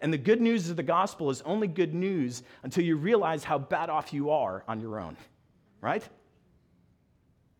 And 0.00 0.12
the 0.12 0.18
good 0.18 0.40
news 0.40 0.70
of 0.70 0.76
the 0.76 0.82
gospel 0.82 1.30
is 1.30 1.42
only 1.42 1.68
good 1.68 1.94
news 1.94 2.42
until 2.62 2.84
you 2.84 2.96
realize 2.96 3.44
how 3.44 3.58
bad 3.58 3.90
off 3.90 4.12
you 4.12 4.30
are 4.30 4.64
on 4.68 4.80
your 4.80 5.00
own, 5.00 5.16
right? 5.80 6.06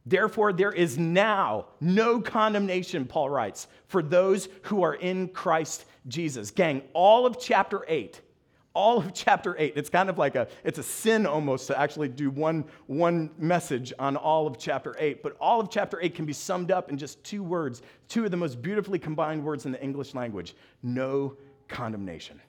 Therefore, 0.07 0.53
there 0.53 0.73
is 0.73 0.97
now 0.97 1.67
no 1.81 2.21
condemnation, 2.21 3.07
Paul 3.07 3.29
writes, 3.29 3.67
for 3.89 4.03
those 4.03 4.49
who 4.63 4.83
are 4.83 4.95
in 4.95 5.29
Christ 5.29 5.85
Jesus. 6.07 6.53
Gang, 6.53 6.83
all 6.93 7.27
of 7.27 7.41
chapter 7.41 7.85
8, 7.89 8.21
all 8.73 8.99
of 8.99 9.13
chapter 9.15 9.57
8, 9.59 9.73
it's 9.75 9.91
kind 9.91 10.09
of 10.09 10.17
like 10.17 10.37
a, 10.37 10.47
it's 10.63 10.79
a 10.79 10.83
sin 10.83 11.27
almost 11.27 11.67
to 11.67 11.81
actually 11.81 12.09
do 12.09 12.31
one, 12.31 12.65
one 12.87 13.31
message 13.37 13.93
on 13.99 14.17
all 14.17 14.47
of 14.47 14.59
chapter 14.59 14.95
8, 14.99 15.25
but 15.25 15.37
all 15.41 15.59
of 15.59 15.71
chapter 15.71 15.99
8 16.01 16.15
can 16.15 16.25
be 16.25 16.33
summed 16.33 16.71
up 16.71 16.89
in 16.89 16.97
just 16.97 17.25
two 17.25 17.43
words, 17.43 17.83
two 18.07 18.25
of 18.25 18.31
the 18.31 18.37
most 18.37 18.63
beautifully 18.63 19.01
combined 19.01 19.43
words 19.43 19.67
in 19.67 19.73
the 19.73 19.83
English 19.83 20.15
language 20.15 20.55
no 20.83 21.37
condemnation. 21.69 22.41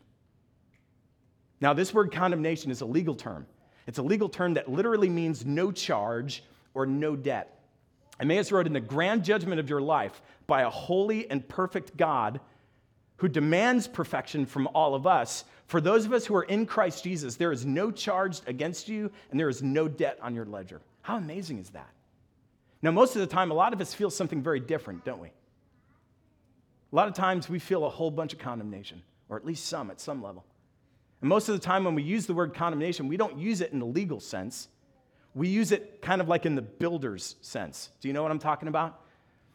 Now, 1.59 1.74
this 1.74 1.93
word 1.93 2.12
condemnation 2.12 2.71
is 2.71 2.81
a 2.81 2.86
legal 2.86 3.15
term. 3.15 3.47
It's 3.88 3.97
a 3.97 4.03
legal 4.03 4.29
term 4.29 4.55
that 4.55 4.69
literally 4.69 5.09
means 5.09 5.45
no 5.45 5.71
charge 5.71 6.43
or 6.74 6.86
no 6.86 7.15
debt. 7.15 7.59
Emmaus 8.19 8.51
Road, 8.51 8.67
In 8.67 8.74
the 8.74 8.79
grand 8.79 9.24
judgment 9.24 9.59
of 9.59 9.69
your 9.69 9.81
life, 9.81 10.21
by 10.45 10.62
a 10.62 10.69
holy 10.69 11.29
and 11.29 11.47
perfect 11.47 11.97
God 11.97 12.39
who 13.17 13.27
demands 13.27 13.88
perfection 13.88 14.45
from 14.45 14.67
all 14.67 14.93
of 14.93 15.07
us, 15.07 15.43
for 15.65 15.81
those 15.81 16.05
of 16.05 16.13
us 16.13 16.25
who 16.25 16.36
are 16.36 16.43
in 16.43 16.65
Christ 16.65 17.03
Jesus, 17.03 17.36
there 17.36 17.51
is 17.51 17.65
no 17.65 17.91
charge 17.91 18.39
against 18.45 18.88
you 18.88 19.12
and 19.31 19.39
there 19.39 19.50
is 19.50 19.63
no 19.63 19.88
debt 19.88 20.17
on 20.21 20.36
your 20.36 20.45
ledger. 20.45 20.81
How 21.01 21.17
amazing 21.17 21.59
is 21.59 21.69
that? 21.71 21.89
Now, 22.81 22.91
most 22.91 23.15
of 23.15 23.21
the 23.21 23.27
time, 23.27 23.50
a 23.50 23.55
lot 23.55 23.74
of 23.74 23.81
us 23.81 23.93
feel 23.93 24.09
something 24.09 24.41
very 24.41 24.59
different, 24.59 25.03
don't 25.03 25.19
we? 25.19 25.29
A 26.91 26.96
lot 26.96 27.08
of 27.08 27.13
times 27.13 27.50
we 27.50 27.60
feel 27.60 27.86
a 27.86 27.89
whole 27.89 28.12
bunch 28.12 28.34
of 28.34 28.39
condemnation, 28.39 29.01
or 29.29 29.38
at 29.38 29.46
least 29.46 29.65
some 29.65 29.91
at 29.91 30.00
some 30.00 30.22
level. 30.22 30.46
And 31.22 31.29
most 31.29 31.50
of 31.50 31.56
the 31.56 31.65
time, 31.65 31.84
when 31.84 31.96
we 31.96 32.03
use 32.03 32.25
the 32.25 32.34
word 32.34 32.53
condemnation, 32.53 33.08
we 33.08 33.17
don't 33.17 33.38
use 33.38 33.62
it 33.62 33.74
in 33.74 33.79
the 33.79 33.86
legal 33.86 34.20
sense. 34.20 34.70
We 35.34 35.48
use 35.50 35.72
it 35.72 36.01
kind 36.01 36.22
of 36.22 36.27
like 36.27 36.46
in 36.46 36.56
the 36.56 36.62
builder's 36.62 37.36
sense. 37.41 37.89
Do 38.00 38.08
you 38.08 38.13
know 38.13 38.22
what 38.22 38.32
I'm 38.32 38.39
talking 38.39 38.67
about? 38.67 39.01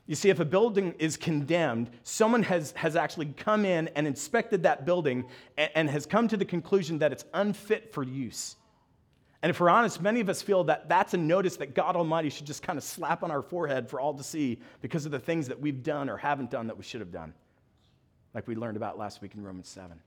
You 0.06 0.16
see, 0.16 0.30
if 0.30 0.40
a 0.40 0.44
building 0.44 0.94
is 0.98 1.16
condemned, 1.16 1.90
someone 2.02 2.42
has, 2.42 2.72
has 2.72 2.96
actually 2.96 3.26
come 3.36 3.64
in 3.64 3.88
and 3.88 4.06
inspected 4.06 4.64
that 4.64 4.84
building 4.84 5.24
and, 5.56 5.70
and 5.74 5.90
has 5.90 6.06
come 6.06 6.28
to 6.28 6.36
the 6.36 6.44
conclusion 6.44 6.98
that 6.98 7.12
it's 7.12 7.24
unfit 7.32 7.92
for 7.92 8.02
use. 8.02 8.56
And 9.42 9.50
if 9.50 9.58
we're 9.58 9.70
honest, 9.70 10.00
many 10.00 10.20
of 10.20 10.28
us 10.28 10.40
feel 10.40 10.64
that 10.64 10.88
that's 10.88 11.14
a 11.14 11.16
notice 11.16 11.56
that 11.56 11.74
God 11.74 11.96
Almighty 11.96 12.30
should 12.30 12.46
just 12.46 12.62
kind 12.62 12.76
of 12.76 12.84
slap 12.84 13.24
on 13.24 13.32
our 13.32 13.42
forehead 13.42 13.88
for 13.88 14.00
all 14.00 14.14
to 14.14 14.22
see 14.22 14.60
because 14.80 15.04
of 15.04 15.10
the 15.10 15.18
things 15.18 15.48
that 15.48 15.60
we've 15.60 15.82
done 15.82 16.08
or 16.08 16.16
haven't 16.16 16.50
done 16.50 16.68
that 16.68 16.76
we 16.76 16.84
should 16.84 17.00
have 17.00 17.10
done, 17.10 17.34
like 18.34 18.46
we 18.46 18.54
learned 18.54 18.76
about 18.76 18.98
last 18.98 19.20
week 19.20 19.34
in 19.34 19.42
Romans 19.42 19.68
7. 19.68 19.98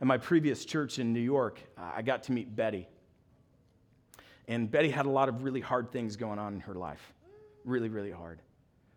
In 0.00 0.06
my 0.06 0.16
previous 0.16 0.64
church 0.64 0.98
in 0.98 1.12
New 1.12 1.20
York, 1.20 1.60
uh, 1.76 1.92
I 1.94 2.00
got 2.00 2.22
to 2.24 2.32
meet 2.32 2.56
Betty. 2.56 2.88
And 4.48 4.70
Betty 4.70 4.88
had 4.90 5.04
a 5.04 5.10
lot 5.10 5.28
of 5.28 5.44
really 5.44 5.60
hard 5.60 5.92
things 5.92 6.16
going 6.16 6.38
on 6.38 6.54
in 6.54 6.60
her 6.60 6.74
life. 6.74 7.12
Really, 7.66 7.90
really 7.90 8.10
hard. 8.10 8.40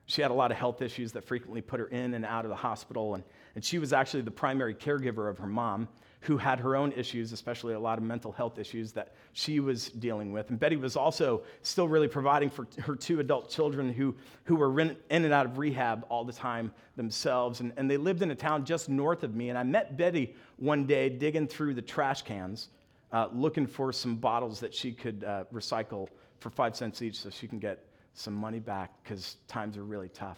She 0.06 0.22
had 0.22 0.32
a 0.32 0.34
lot 0.34 0.52
of 0.52 0.58
health 0.58 0.82
issues 0.82 1.14
that 1.14 1.24
frequently 1.24 1.62
put 1.62 1.80
her 1.80 1.88
in 1.88 2.14
and 2.14 2.26
out 2.26 2.46
of 2.46 2.50
the 2.50 2.56
hospital. 2.56 3.16
And, 3.16 3.24
and 3.56 3.64
she 3.64 3.80
was 3.80 3.94
actually 3.94 4.22
the 4.22 4.32
primary 4.32 4.76
caregiver 4.76 5.30
of 5.30 5.38
her 5.38 5.48
mom, 5.48 5.88
who 6.22 6.38
had 6.38 6.60
her 6.60 6.76
own 6.76 6.92
issues, 6.94 7.34
especially 7.34 7.74
a 7.74 7.80
lot 7.80 7.98
of 7.98 8.04
mental 8.04 8.32
health 8.32 8.58
issues 8.58 8.94
that 8.94 9.14
she 9.34 9.60
was 9.60 9.90
dealing 9.90 10.32
with. 10.32 10.50
And 10.50 10.60
Betty 10.60 10.78
was 10.78 10.96
also 10.96 11.44
still 11.64 11.88
really 11.88 12.08
providing 12.08 12.50
for 12.50 12.68
her 12.80 12.96
two 12.96 13.20
adult 13.20 13.50
children 13.50 13.92
who, 13.92 14.16
who 14.46 14.56
were 14.56 14.80
in 14.80 14.98
and 15.10 15.34
out 15.34 15.46
of 15.46 15.58
rehab 15.58 16.06
all 16.10 16.24
the 16.24 16.34
time 16.34 16.72
themselves. 16.96 17.60
And, 17.60 17.74
and 17.76 17.92
they 17.92 17.98
lived 17.98 18.22
in 18.22 18.32
a 18.32 18.36
town 18.36 18.64
just 18.64 18.88
north 18.88 19.24
of 19.24 19.36
me. 19.36 19.50
And 19.50 19.58
I 19.58 19.64
met 19.64 19.98
Betty 19.98 20.34
one 20.58 20.86
day 20.86 21.10
digging 21.10 21.48
through 21.48 21.74
the 21.74 21.82
trash 21.82 22.22
cans, 22.22 22.70
uh, 23.12 23.28
looking 23.34 23.68
for 23.68 23.92
some 23.92 24.16
bottles 24.16 24.62
that 24.62 24.74
she 24.74 24.94
could 24.94 25.26
uh, 25.26 25.44
recycle 25.54 26.08
for 26.40 26.50
five 26.50 26.76
cents 26.76 27.02
each 27.02 27.20
so 27.20 27.30
she 27.30 27.48
can 27.48 27.60
get 27.60 27.86
some 28.14 28.34
money 28.34 28.60
back 28.60 28.92
because 29.04 29.38
times 29.48 29.78
are 29.78 29.84
really 29.84 30.10
tough. 30.10 30.38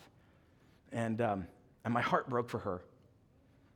And, 0.92 1.22
um, 1.22 1.48
and 1.84 1.94
my 1.94 2.02
heart 2.02 2.30
broke 2.30 2.50
for 2.50 2.60
her. 2.60 2.82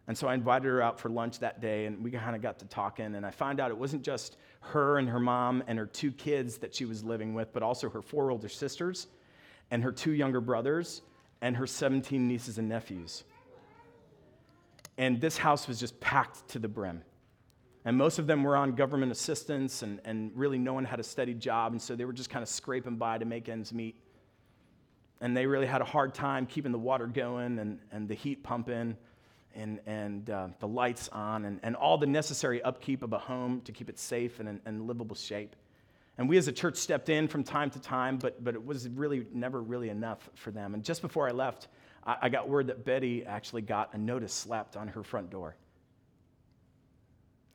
And 0.08 0.18
so 0.18 0.28
I 0.28 0.34
invited 0.34 0.68
her 0.68 0.82
out 0.82 1.00
for 1.00 1.10
lunch 1.10 1.38
that 1.40 1.62
day, 1.62 1.86
and 1.86 2.04
we 2.04 2.10
kind 2.10 2.36
of 2.36 2.42
got 2.42 2.58
to 2.60 2.66
talking. 2.66 3.14
And 3.14 3.24
I 3.24 3.30
found 3.30 3.60
out 3.60 3.70
it 3.70 3.78
wasn't 3.78 4.02
just 4.02 4.38
her 4.62 4.98
and 4.98 5.08
her 5.08 5.20
mom 5.20 5.64
and 5.68 5.78
her 5.78 5.86
two 5.86 6.12
kids 6.12 6.58
that 6.58 6.74
she 6.74 6.86
was 6.86 7.04
living 7.04 7.36
with, 7.36 7.54
but 7.54 7.62
also 7.62 7.90
her 7.90 8.02
four 8.02 8.32
older 8.32 8.50
sisters 8.50 9.08
and 9.70 9.84
her 9.84 9.92
two 9.92 10.14
younger 10.14 10.42
brothers 10.42 11.04
and 11.42 11.56
her 11.56 11.68
17 11.68 12.28
nieces 12.28 12.58
and 12.58 12.68
nephews. 12.68 13.24
And 14.98 15.22
this 15.22 15.38
house 15.38 15.68
was 15.68 15.80
just 15.80 16.00
packed 16.00 16.48
to 16.50 16.60
the 16.60 16.68
brim. 16.68 17.04
And 17.86 17.98
most 17.98 18.20
of 18.20 18.28
them 18.28 18.44
were 18.44 18.58
on 18.58 18.74
government 18.74 19.12
assistance, 19.12 19.84
and, 19.84 20.02
and 20.04 20.32
really 20.36 20.58
no 20.58 20.74
one 20.74 20.84
had 20.84 21.00
a 21.00 21.04
steady 21.04 21.34
job. 21.34 21.72
And 21.72 21.82
so 21.82 21.96
they 21.96 22.06
were 22.06 22.14
just 22.14 22.30
kind 22.30 22.44
of 22.44 22.50
scraping 22.50 22.98
by 22.98 23.18
to 23.18 23.26
make 23.26 23.48
ends 23.48 23.74
meet. 23.74 23.96
And 25.22 25.36
they 25.36 25.46
really 25.46 25.66
had 25.66 25.82
a 25.82 25.86
hard 25.86 26.14
time 26.14 26.46
keeping 26.46 26.72
the 26.72 26.80
water 26.80 27.08
going 27.08 27.60
and, 27.60 27.80
and 27.92 28.08
the 28.08 28.16
heat 28.16 28.44
pumping 28.44 28.98
and, 29.56 29.80
and 29.86 30.30
uh, 30.30 30.48
the 30.60 30.68
lights 30.68 31.10
on 31.10 31.46
and, 31.46 31.60
and 31.64 31.76
all 31.76 31.98
the 31.98 32.06
necessary 32.06 32.62
upkeep 32.62 33.04
of 33.04 33.14
a 33.14 33.18
home 33.18 33.62
to 33.62 33.72
keep 33.72 33.90
it 33.90 33.98
safe 34.00 34.40
and 34.40 34.60
in, 34.66 34.88
livable 34.88 35.16
shape. 35.16 35.56
And 36.18 36.28
we 36.28 36.38
as 36.38 36.48
a 36.48 36.52
church 36.52 36.76
stepped 36.76 37.10
in 37.10 37.28
from 37.28 37.44
time 37.44 37.70
to 37.72 37.80
time, 37.80 38.18
but, 38.18 38.44
but 38.44 38.54
it 38.54 38.66
was 38.66 38.88
really 38.90 39.26
never 39.34 39.62
really 39.62 39.90
enough 39.90 40.30
for 40.36 40.52
them. 40.52 40.74
And 40.74 40.84
just 40.84 41.02
before 41.02 41.28
I 41.28 41.32
left, 41.32 41.68
I, 42.06 42.18
I 42.24 42.30
got 42.30 42.50
word 42.50 42.68
that 42.68 42.84
Betty 42.86 43.26
actually 43.26 43.62
got 43.62 43.94
a 43.94 43.98
notice 43.98 44.34
slapped 44.34 44.76
on 44.76 44.90
her 44.90 45.04
front 45.04 45.30
door. 45.30 45.56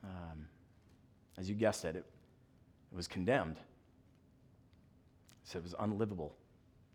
Um, 0.05 0.47
as 1.37 1.49
you 1.49 1.55
guessed 1.55 1.83
it, 1.83 1.95
it, 1.95 2.05
it 2.91 2.95
was 2.95 3.07
condemned. 3.07 3.57
It 3.57 3.63
said 5.43 5.59
it 5.59 5.63
was 5.63 5.75
unlivable. 5.79 6.35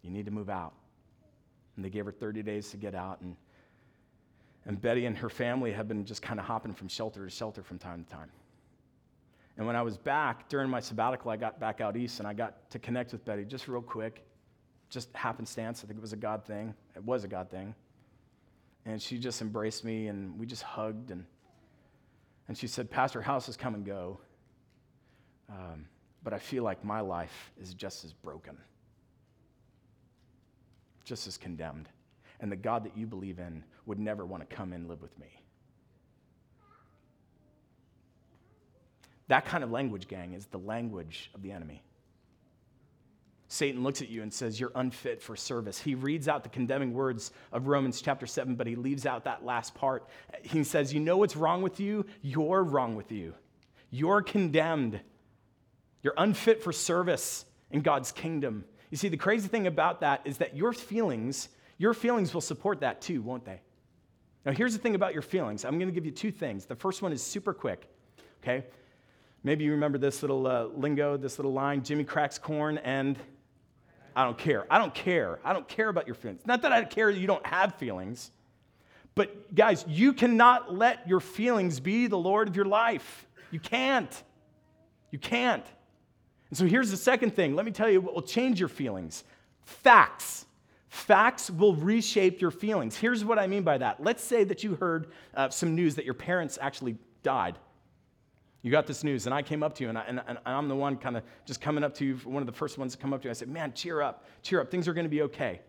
You 0.03 0.11
need 0.11 0.25
to 0.27 0.31
move 0.31 0.49
out. 0.49 0.73
And 1.77 1.85
they 1.85 1.91
gave 1.91 2.07
her 2.07 2.13
30 2.13 2.43
days 2.43 2.71
to 2.71 2.77
get 2.77 2.95
out. 2.95 3.21
And 3.21 3.37
and 4.67 4.81
Betty 4.81 5.07
and 5.07 5.17
her 5.17 5.29
family 5.29 5.73
have 5.73 5.89
been 5.89 6.05
just 6.05 6.23
kind 6.23 6.39
of 6.39 6.47
hopping 6.47 6.75
from 6.75 6.89
shelter 6.89 7.25
to 7.25 7.31
shelter 7.31 7.63
from 7.63 7.79
time 7.79 8.05
to 8.05 8.11
time. 8.11 8.31
And 9.57 9.67
when 9.67 9.77
I 9.77 9.83
was 9.83 9.97
back 9.97 10.49
during 10.49 10.71
my 10.71 10.81
sabbatical, 10.81 11.31
I 11.31 11.37
got 11.37 11.59
back 11.59 11.81
out 11.81 11.97
east 11.97 12.19
and 12.19 12.29
I 12.29 12.33
got 12.33 12.71
to 12.71 12.79
connect 12.79 13.13
with 13.13 13.25
Betty 13.25 13.45
just 13.45 13.69
real 13.69 13.83
quick, 13.83 14.25
just 14.89 15.15
happenstance. 15.15 15.83
I 15.83 15.87
think 15.87 15.99
it 15.99 16.03
was 16.03 16.13
a 16.13 16.17
God 16.17 16.45
thing. 16.45 16.75
It 16.95 17.05
was 17.05 17.25
a 17.25 17.29
God 17.29 17.51
thing. 17.51 17.75
And 18.87 19.01
she 19.01 19.19
just 19.19 19.43
embraced 19.43 19.85
me 19.85 20.09
and 20.09 20.39
we 20.39 20.47
just 20.47 20.63
hugged. 20.63 21.11
And, 21.11 21.25
and 22.51 22.59
she 22.59 22.67
said, 22.67 22.91
Pastor, 22.91 23.23
houses 23.23 23.57
come 23.57 23.75
and 23.75 23.87
go. 23.87 24.19
Um, 25.49 25.87
but 26.23 26.35
I 26.35 26.39
feel 26.39 26.65
like 26.65 26.85
my 26.85 27.01
life 27.01 27.53
is 27.63 27.73
just 27.73 28.05
as 28.05 28.13
broken, 28.13 28.59
just 31.05 31.27
as 31.27 31.39
condemned 31.39 31.89
and 32.41 32.51
the 32.51 32.57
God 32.57 32.85
that 32.85 32.97
you 32.97 33.07
believe 33.07 33.39
in 33.39 33.63
would 33.87 33.99
never 33.99 34.25
want 34.25 34.49
to 34.49 34.57
come 34.57 34.73
and 34.73 34.89
live 34.89 35.03
with 35.03 35.17
me. 35.19 35.29
That 39.29 39.45
kind 39.45 39.63
of 39.63 39.71
language, 39.71 40.09
gang, 40.09 40.33
is 40.33 40.47
the 40.47 40.59
language 40.59 41.31
of 41.35 41.43
the 41.43 41.53
enemy. 41.53 41.85
Satan 43.53 43.83
looks 43.83 44.01
at 44.01 44.09
you 44.09 44.23
and 44.23 44.33
says, 44.33 44.61
You're 44.61 44.73
unfit 44.75 45.21
for 45.21 45.35
service. 45.35 45.81
He 45.81 45.95
reads 45.95 46.29
out 46.29 46.45
the 46.45 46.49
condemning 46.49 46.95
words 46.95 47.33
of 47.53 47.67
Romans 47.67 48.01
chapter 48.01 48.27
7, 48.27 48.55
but 48.55 48.67
he 48.67 48.77
leaves 48.77 49.07
out 49.07 49.25
that 49.25 49.45
last 49.45 49.75
part. 49.75 50.09
He 50.43 50.63
says, 50.63 50.95
You 50.95 51.01
know 51.01 51.17
what's 51.17 51.37
wrong 51.37 51.61
with 51.61 51.81
you? 51.81 52.07
You're 52.23 52.63
wrong 52.63 52.95
with 52.95 53.11
you. 53.11 53.35
You're 53.91 54.23
condemned. 54.23 55.01
You're 56.03 56.15
unfit 56.17 56.63
for 56.63 56.73
service 56.73 57.45
in 57.73 57.83
God's 57.83 58.13
kingdom. 58.13 58.65
You 58.91 58.97
see, 58.97 59.09
the 59.09 59.17
crazy 59.17 59.49
thing 59.49 59.67
about 59.67 60.01
that 60.01 60.23
is 60.25 60.39
that 60.39 60.57
your 60.57 60.73
feelings 60.73 61.49
your 61.81 61.95
feelings 61.95 62.35
will 62.35 62.43
support 62.43 62.81
that 62.81 63.01
too, 63.01 63.23
won't 63.23 63.47
they? 63.47 63.59
Now, 64.45 64.53
here's 64.53 64.75
the 64.75 64.79
thing 64.79 64.95
about 64.95 65.15
your 65.15 65.23
feelings. 65.23 65.65
I'm 65.65 65.79
going 65.79 65.89
to 65.89 65.95
give 65.95 66.05
you 66.05 66.11
two 66.11 66.31
things. 66.31 66.67
The 66.67 66.77
first 66.77 67.01
one 67.01 67.11
is 67.11 67.23
super 67.23 67.55
quick, 67.55 67.89
okay? 68.43 68.67
Maybe 69.43 69.65
you 69.65 69.71
remember 69.71 69.97
this 69.97 70.23
little 70.23 70.47
uh, 70.47 70.65
lingo, 70.65 71.17
this 71.17 71.39
little 71.39 71.55
line 71.55 71.83
Jimmy 71.83 72.05
cracks 72.05 72.37
corn, 72.37 72.77
and 72.79 73.19
I 74.15 74.25
don't 74.25 74.39
care. 74.39 74.67
I 74.71 74.79
don't 74.79 74.95
care. 74.95 75.39
I 75.45 75.53
don't 75.53 75.69
care 75.69 75.89
about 75.89 76.07
your 76.07 76.15
feelings. 76.15 76.43
Not 76.47 76.63
that 76.63 76.73
I 76.73 76.85
care 76.85 77.13
that 77.13 77.19
you 77.19 77.27
don't 77.27 77.47
have 77.47 77.75
feelings, 77.77 78.31
but 79.15 79.55
guys, 79.55 79.85
you 79.89 80.13
cannot 80.13 80.75
let 80.75 81.09
your 81.09 81.21
feelings 81.21 81.81
be 81.81 82.07
the 82.07 82.19
Lord 82.19 82.49
of 82.49 82.57
your 82.57 82.65
life. 82.65 83.27
You 83.51 83.61
can't. 83.61 84.23
You 85.11 85.19
can't. 85.19 85.65
And 86.51 86.59
so 86.59 86.67
here's 86.67 86.91
the 86.91 86.97
second 86.97 87.35
thing. 87.35 87.55
Let 87.55 87.65
me 87.65 87.73
tell 87.73 87.89
you 87.91 88.01
what 88.01 88.15
will 88.15 88.23
change 88.23 88.59
your 88.59 88.69
feelings 88.69 89.25
facts. 89.65 90.47
Facts 90.89 91.51
will 91.51 91.77
reshape 91.77 92.41
your 92.41 92.51
feelings. 92.51 92.97
Here's 92.97 93.25
what 93.25 93.39
I 93.39 93.47
mean 93.47 93.63
by 93.63 93.79
that. 93.79 94.03
Let's 94.03 94.25
say 94.25 94.43
that 94.45 94.65
you 94.65 94.75
heard 94.75 95.13
uh, 95.35 95.49
some 95.49 95.77
news 95.77 95.95
that 95.95 96.05
your 96.05 96.15
parents 96.15 96.59
actually 96.61 96.97
died. 97.23 97.57
You 98.63 98.71
got 98.71 98.87
this 98.87 99.03
news, 99.03 99.27
and 99.27 99.35
I 99.35 99.41
came 99.43 99.63
up 99.63 99.75
to 99.77 99.85
you, 99.85 99.89
and, 99.89 99.97
I, 99.97 100.03
and, 100.03 100.21
and 100.27 100.39
I'm 100.45 100.69
the 100.69 100.77
one 100.77 100.97
kind 100.97 101.17
of 101.17 101.23
just 101.47 101.61
coming 101.61 101.83
up 101.83 101.95
to 101.95 102.05
you, 102.05 102.17
one 102.25 102.43
of 102.43 102.47
the 102.47 102.53
first 102.53 102.77
ones 102.77 102.93
to 102.95 102.99
come 102.99 103.15
up 103.15 103.23
to 103.23 103.29
you. 103.29 103.31
I 103.31 103.35
said, 103.35 103.49
Man, 103.49 103.73
cheer 103.73 104.03
up, 104.03 104.25
cheer 104.43 104.61
up, 104.61 104.71
things 104.71 104.87
are 104.87 104.93
going 104.93 105.07
to 105.07 105.11
be 105.11 105.23
okay. 105.23 105.61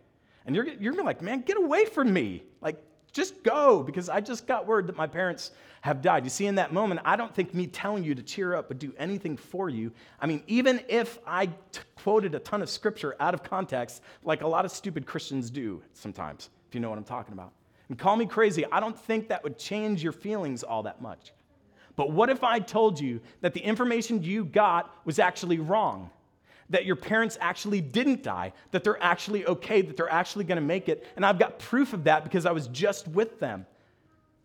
And 0.44 0.54
you're, 0.54 0.66
you're 0.66 1.02
like, 1.02 1.22
Man, 1.22 1.40
get 1.40 1.56
away 1.56 1.86
from 1.86 2.12
me. 2.12 2.42
Like, 2.60 2.76
just 3.12 3.42
go, 3.42 3.82
because 3.82 4.08
I 4.08 4.20
just 4.20 4.46
got 4.46 4.66
word 4.66 4.86
that 4.86 4.96
my 4.96 5.06
parents 5.06 5.52
have 5.82 6.00
died. 6.00 6.24
You 6.24 6.30
see, 6.30 6.46
in 6.46 6.54
that 6.54 6.72
moment, 6.72 7.00
I 7.04 7.16
don't 7.16 7.34
think 7.34 7.52
me 7.52 7.66
telling 7.66 8.04
you 8.04 8.14
to 8.14 8.22
cheer 8.22 8.54
up 8.54 8.68
would 8.68 8.78
do 8.78 8.92
anything 8.98 9.36
for 9.36 9.68
you. 9.68 9.92
I 10.20 10.26
mean, 10.26 10.42
even 10.46 10.80
if 10.88 11.18
I 11.26 11.46
t- 11.46 11.80
quoted 11.96 12.34
a 12.34 12.38
ton 12.38 12.62
of 12.62 12.70
scripture 12.70 13.14
out 13.20 13.34
of 13.34 13.42
context, 13.42 14.02
like 14.22 14.40
a 14.40 14.46
lot 14.46 14.64
of 14.64 14.70
stupid 14.70 15.04
Christians 15.04 15.50
do 15.50 15.82
sometimes, 15.92 16.48
if 16.68 16.74
you 16.74 16.80
know 16.80 16.88
what 16.88 16.98
I'm 16.98 17.04
talking 17.04 17.34
about. 17.34 17.52
And 17.88 17.98
call 17.98 18.16
me 18.16 18.24
crazy, 18.24 18.64
I 18.72 18.80
don't 18.80 18.98
think 18.98 19.28
that 19.28 19.44
would 19.44 19.58
change 19.58 20.02
your 20.02 20.12
feelings 20.12 20.62
all 20.62 20.82
that 20.84 21.02
much. 21.02 21.32
But 21.96 22.10
what 22.10 22.30
if 22.30 22.42
I 22.42 22.58
told 22.58 22.98
you 22.98 23.20
that 23.40 23.54
the 23.54 23.60
information 23.60 24.22
you 24.22 24.44
got 24.44 24.94
was 25.04 25.18
actually 25.18 25.58
wrong? 25.58 26.10
That 26.70 26.86
your 26.86 26.96
parents 26.96 27.36
actually 27.40 27.80
didn't 27.80 28.22
die, 28.22 28.52
that 28.70 28.82
they're 28.82 29.02
actually 29.02 29.44
okay, 29.46 29.82
that 29.82 29.96
they're 29.96 30.12
actually 30.12 30.44
gonna 30.44 30.62
make 30.62 30.88
it, 30.88 31.06
and 31.16 31.26
I've 31.26 31.38
got 31.38 31.58
proof 31.58 31.92
of 31.92 32.04
that 32.04 32.24
because 32.24 32.46
I 32.46 32.52
was 32.52 32.68
just 32.68 33.08
with 33.08 33.40
them. 33.40 33.66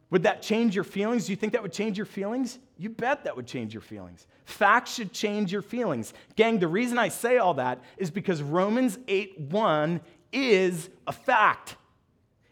Would 0.09 0.23
that 0.23 0.41
change 0.41 0.73
your 0.73 0.85
feelings? 0.85 1.25
Do 1.25 1.33
you 1.33 1.35
think 1.35 1.53
that 1.53 1.61
would 1.61 1.73
change 1.73 1.97
your 1.97 2.05
feelings? 2.05 2.59
You 2.77 2.89
bet 2.89 3.25
that 3.25 3.35
would 3.35 3.47
change 3.47 3.73
your 3.73 3.81
feelings. 3.81 4.25
Facts 4.45 4.93
should 4.93 5.11
change 5.11 5.51
your 5.51 5.61
feelings. 5.61 6.13
Gang, 6.37 6.59
the 6.59 6.67
reason 6.67 6.97
I 6.97 7.09
say 7.09 7.37
all 7.37 7.55
that 7.55 7.83
is 7.97 8.09
because 8.09 8.41
Romans 8.41 8.97
8 9.07 9.39
1 9.39 9.99
is 10.31 10.89
a 11.07 11.11
fact. 11.11 11.75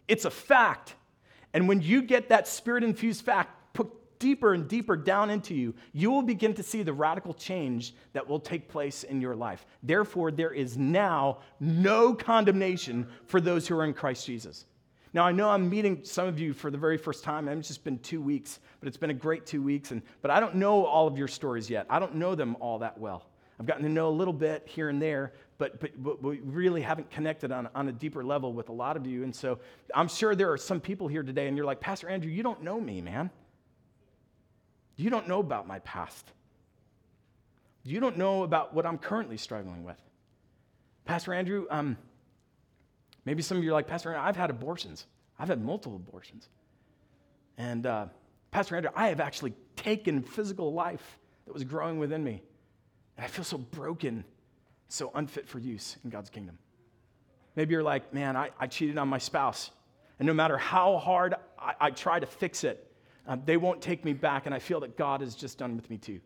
It's 0.08 0.26
a 0.26 0.30
fact. 0.30 0.96
And 1.54 1.70
when 1.70 1.82
you 1.82 2.02
get 2.02 2.30
that 2.30 2.48
spirit 2.50 2.84
infused 2.84 3.24
fact 3.24 3.52
deeper 4.20 4.54
and 4.54 4.68
deeper 4.68 4.96
down 4.96 5.30
into 5.30 5.54
you, 5.54 5.74
you 5.94 6.12
will 6.12 6.22
begin 6.22 6.54
to 6.56 6.64
see 6.64 6.84
the 6.84 6.94
radical 6.94 7.34
change 7.34 7.94
that 8.14 8.28
will 8.28 8.40
take 8.40 8.68
place 8.68 9.04
in 9.04 9.22
your 9.22 9.36
life. 9.36 9.66
Therefore, 9.84 10.32
there 10.32 10.52
is 10.52 10.78
now 10.78 11.40
no 11.60 12.14
condemnation 12.14 13.08
for 13.28 13.42
those 13.42 13.68
who 13.68 13.78
are 13.78 13.86
in 13.86 13.94
Christ 13.94 14.26
Jesus. 14.26 14.66
Now, 15.14 15.24
I 15.24 15.32
know 15.32 15.50
I'm 15.50 15.70
meeting 15.70 16.02
some 16.04 16.28
of 16.28 16.40
you 16.40 16.52
for 16.52 16.70
the 16.70 16.78
very 16.78 16.98
first 16.98 17.24
time. 17.24 17.48
It's 17.48 17.70
just 17.70 17.86
been 17.86 18.00
two 18.00 18.22
weeks, 18.22 18.60
but 18.82 18.88
it's 18.88 18.98
been 18.98 19.12
a 19.12 19.14
great 19.14 19.46
two 19.46 19.62
weeks. 19.62 19.92
And, 19.92 20.02
but 20.22 20.30
I 20.30 20.42
don't 20.42 20.56
know 20.56 20.86
all 20.86 21.08
of 21.08 21.18
your 21.18 21.30
stories 21.30 21.70
yet. 21.70 21.86
I 21.90 22.00
don't 22.00 22.16
know 22.16 22.36
them 22.36 22.58
all 22.60 22.80
that 22.80 22.98
well. 22.98 23.26
I've 23.58 23.66
gotten 23.66 23.84
to 23.84 23.90
know 23.90 24.10
a 24.10 24.12
little 24.12 24.34
bit 24.34 24.64
here 24.66 24.90
and 24.90 25.02
there, 25.02 25.32
but, 25.58 25.80
but, 25.80 25.92
but, 26.04 26.22
we 26.22 26.40
really 26.42 26.82
haven't 26.82 27.10
connected 27.10 27.54
on, 27.54 27.70
on 27.74 27.88
a 27.88 27.92
deeper 27.94 28.26
level 28.26 28.52
with 28.52 28.68
a 28.68 28.74
lot 28.74 28.98
of 28.98 29.08
you. 29.08 29.24
And 29.24 29.34
so 29.34 29.60
I'm 29.94 30.10
sure 30.10 30.36
there 30.36 30.52
are 30.52 30.58
some 30.58 30.82
people 30.82 31.08
here 31.08 31.24
today, 31.24 31.48
and 31.48 31.56
you're 31.56 31.66
like, 31.66 31.80
Pastor 31.80 32.10
Andrew, 32.10 32.30
you 32.30 32.44
don't 32.44 32.62
know 32.62 32.82
me, 32.82 33.00
man. 33.00 33.30
You 34.96 35.10
don't 35.10 35.28
know 35.28 35.40
about 35.40 35.68
my 35.68 35.80
past. 35.80 36.32
You 37.84 38.00
don't 38.00 38.18
know 38.18 38.44
about 38.44 38.74
what 38.74 38.86
I'm 38.86 38.98
currently 38.98 39.38
struggling 39.38 39.84
with. 39.84 40.02
Pastor 41.06 41.34
Andrew, 41.34 41.68
um, 41.70 41.98
Maybe 43.26 43.42
some 43.42 43.58
of 43.58 43.64
you 43.64 43.72
are 43.72 43.74
like, 43.74 43.88
Pastor 43.88 44.10
Andrew, 44.10 44.24
I've 44.24 44.38
had 44.38 44.50
abortions. 44.50 45.08
I've 45.40 45.48
had 45.48 45.62
multiple 45.62 45.96
abortions. 45.96 46.48
And 47.58 47.86
uh, 47.86 48.06
Pastor 48.52 48.76
Andrew, 48.76 48.92
I 48.96 49.08
have 49.08 49.20
actually 49.20 49.54
taken 49.76 50.22
physical 50.22 50.74
life 50.74 51.18
that 51.46 51.54
was 51.54 51.64
growing 51.64 51.98
within 51.98 52.24
me. 52.24 52.44
And 53.18 53.26
I 53.26 53.28
feel 53.28 53.44
so 53.44 53.58
broken, 53.58 54.24
so 54.88 55.12
unfit 55.16 55.48
for 55.48 55.60
use 55.60 55.98
in 56.04 56.12
God's 56.12 56.30
kingdom. 56.30 56.58
Maybe 57.56 57.74
you're 57.74 57.84
like, 57.84 58.14
man, 58.14 58.36
I, 58.36 58.52
I 58.60 58.68
cheated 58.68 58.98
on 58.98 59.08
my 59.08 59.18
spouse. 59.18 59.72
And 60.20 60.28
no 60.28 60.34
matter 60.34 60.58
how 60.58 60.98
hard 60.98 61.34
I, 61.58 61.74
I 61.80 61.92
try 61.92 62.20
to 62.20 62.26
fix 62.26 62.64
it, 62.64 62.92
um, 63.28 63.42
they 63.46 63.58
won't 63.58 63.82
take 63.82 64.06
me 64.06 64.14
back. 64.14 64.46
And 64.46 64.56
I 64.56 64.60
feel 64.60 64.80
that 64.82 64.98
God 64.98 65.22
is 65.22 65.36
just 65.36 65.58
done 65.58 65.76
with 65.76 65.90
me 65.90 65.98
too. 65.98 66.20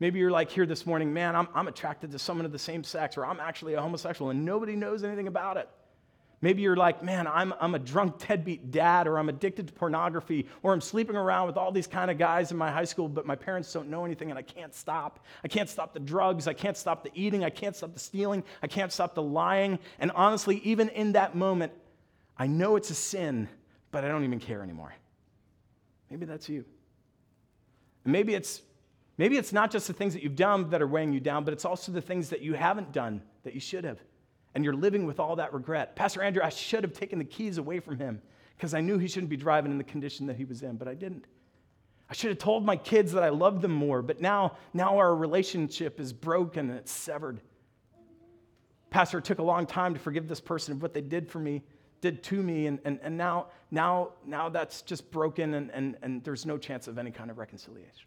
Maybe 0.00 0.18
you're 0.18 0.30
like 0.30 0.50
here 0.50 0.66
this 0.66 0.86
morning, 0.86 1.12
man, 1.12 1.36
I'm, 1.36 1.48
I'm 1.54 1.68
attracted 1.68 2.10
to 2.12 2.18
someone 2.18 2.44
of 2.44 2.52
the 2.52 2.58
same 2.58 2.82
sex, 2.82 3.16
or 3.16 3.24
I'm 3.24 3.40
actually 3.40 3.74
a 3.74 3.80
homosexual, 3.80 4.30
and 4.30 4.44
nobody 4.44 4.74
knows 4.74 5.04
anything 5.04 5.28
about 5.28 5.56
it. 5.56 5.68
Maybe 6.40 6.60
you're 6.60 6.76
like, 6.76 7.02
man, 7.02 7.26
I'm, 7.26 7.54
I'm 7.58 7.74
a 7.74 7.78
drunk 7.78 8.18
deadbeat 8.26 8.70
dad, 8.70 9.06
or 9.06 9.18
I'm 9.18 9.30
addicted 9.30 9.68
to 9.68 9.72
pornography, 9.72 10.46
or 10.62 10.74
I'm 10.74 10.80
sleeping 10.82 11.16
around 11.16 11.46
with 11.46 11.56
all 11.56 11.72
these 11.72 11.86
kind 11.86 12.10
of 12.10 12.18
guys 12.18 12.50
in 12.50 12.58
my 12.58 12.70
high 12.70 12.84
school, 12.84 13.08
but 13.08 13.24
my 13.24 13.36
parents 13.36 13.72
don't 13.72 13.88
know 13.88 14.04
anything 14.04 14.28
and 14.28 14.38
I 14.38 14.42
can't 14.42 14.74
stop. 14.74 15.24
I 15.42 15.48
can't 15.48 15.70
stop 15.70 15.94
the 15.94 16.00
drugs. 16.00 16.46
I 16.46 16.52
can't 16.52 16.76
stop 16.76 17.02
the 17.02 17.10
eating. 17.14 17.44
I 17.44 17.50
can't 17.50 17.74
stop 17.74 17.94
the 17.94 18.00
stealing. 18.00 18.44
I 18.62 18.66
can't 18.66 18.92
stop 18.92 19.14
the 19.14 19.22
lying. 19.22 19.78
And 19.98 20.10
honestly, 20.10 20.60
even 20.64 20.90
in 20.90 21.12
that 21.12 21.34
moment, 21.34 21.72
I 22.36 22.46
know 22.46 22.76
it's 22.76 22.90
a 22.90 22.94
sin, 22.94 23.48
but 23.90 24.04
I 24.04 24.08
don't 24.08 24.24
even 24.24 24.40
care 24.40 24.62
anymore. 24.62 24.92
Maybe 26.14 26.26
that's 26.26 26.48
you. 26.48 26.64
And 28.04 28.12
maybe 28.12 28.36
it's, 28.36 28.62
maybe 29.18 29.36
it's 29.36 29.52
not 29.52 29.72
just 29.72 29.88
the 29.88 29.92
things 29.92 30.14
that 30.14 30.22
you've 30.22 30.36
done 30.36 30.70
that 30.70 30.80
are 30.80 30.86
weighing 30.86 31.12
you 31.12 31.18
down, 31.18 31.42
but 31.42 31.52
it's 31.52 31.64
also 31.64 31.90
the 31.90 32.00
things 32.00 32.28
that 32.28 32.40
you 32.40 32.54
haven't 32.54 32.92
done 32.92 33.20
that 33.42 33.52
you 33.52 33.58
should 33.58 33.82
have 33.82 33.98
and 34.54 34.64
you're 34.64 34.76
living 34.76 35.06
with 35.06 35.18
all 35.18 35.34
that 35.34 35.52
regret. 35.52 35.96
Pastor 35.96 36.22
Andrew, 36.22 36.40
I 36.40 36.50
should 36.50 36.84
have 36.84 36.92
taken 36.92 37.18
the 37.18 37.24
keys 37.24 37.58
away 37.58 37.80
from 37.80 37.98
him 37.98 38.22
because 38.56 38.74
I 38.74 38.80
knew 38.80 38.96
he 38.96 39.08
shouldn't 39.08 39.28
be 39.28 39.36
driving 39.36 39.72
in 39.72 39.78
the 39.78 39.82
condition 39.82 40.28
that 40.28 40.36
he 40.36 40.44
was 40.44 40.62
in, 40.62 40.76
but 40.76 40.86
I 40.86 40.94
didn't. 40.94 41.24
I 42.08 42.14
should 42.14 42.30
have 42.30 42.38
told 42.38 42.64
my 42.64 42.76
kids 42.76 43.10
that 43.10 43.24
I 43.24 43.30
loved 43.30 43.60
them 43.60 43.72
more, 43.72 44.00
but 44.00 44.20
now, 44.20 44.56
now 44.72 44.98
our 44.98 45.16
relationship 45.16 45.98
is 45.98 46.12
broken 46.12 46.70
and 46.70 46.78
it's 46.78 46.92
severed. 46.92 47.40
Pastor, 48.90 49.18
it 49.18 49.24
took 49.24 49.40
a 49.40 49.42
long 49.42 49.66
time 49.66 49.94
to 49.94 49.98
forgive 49.98 50.28
this 50.28 50.40
person 50.40 50.74
of 50.74 50.80
what 50.80 50.94
they 50.94 51.00
did 51.00 51.28
for 51.28 51.40
me, 51.40 51.64
did 52.00 52.22
to 52.24 52.42
me, 52.42 52.66
and, 52.66 52.78
and, 52.84 52.98
and 53.02 53.16
now, 53.16 53.46
now, 53.70 54.10
now 54.26 54.48
that's 54.48 54.82
just 54.82 55.10
broken 55.10 55.54
and, 55.54 55.70
and, 55.70 55.96
and 56.02 56.22
there's 56.22 56.44
no 56.44 56.58
chance 56.58 56.86
of 56.88 56.98
any 56.98 57.10
kind 57.10 57.30
of 57.30 57.38
reconciliation. 57.38 58.06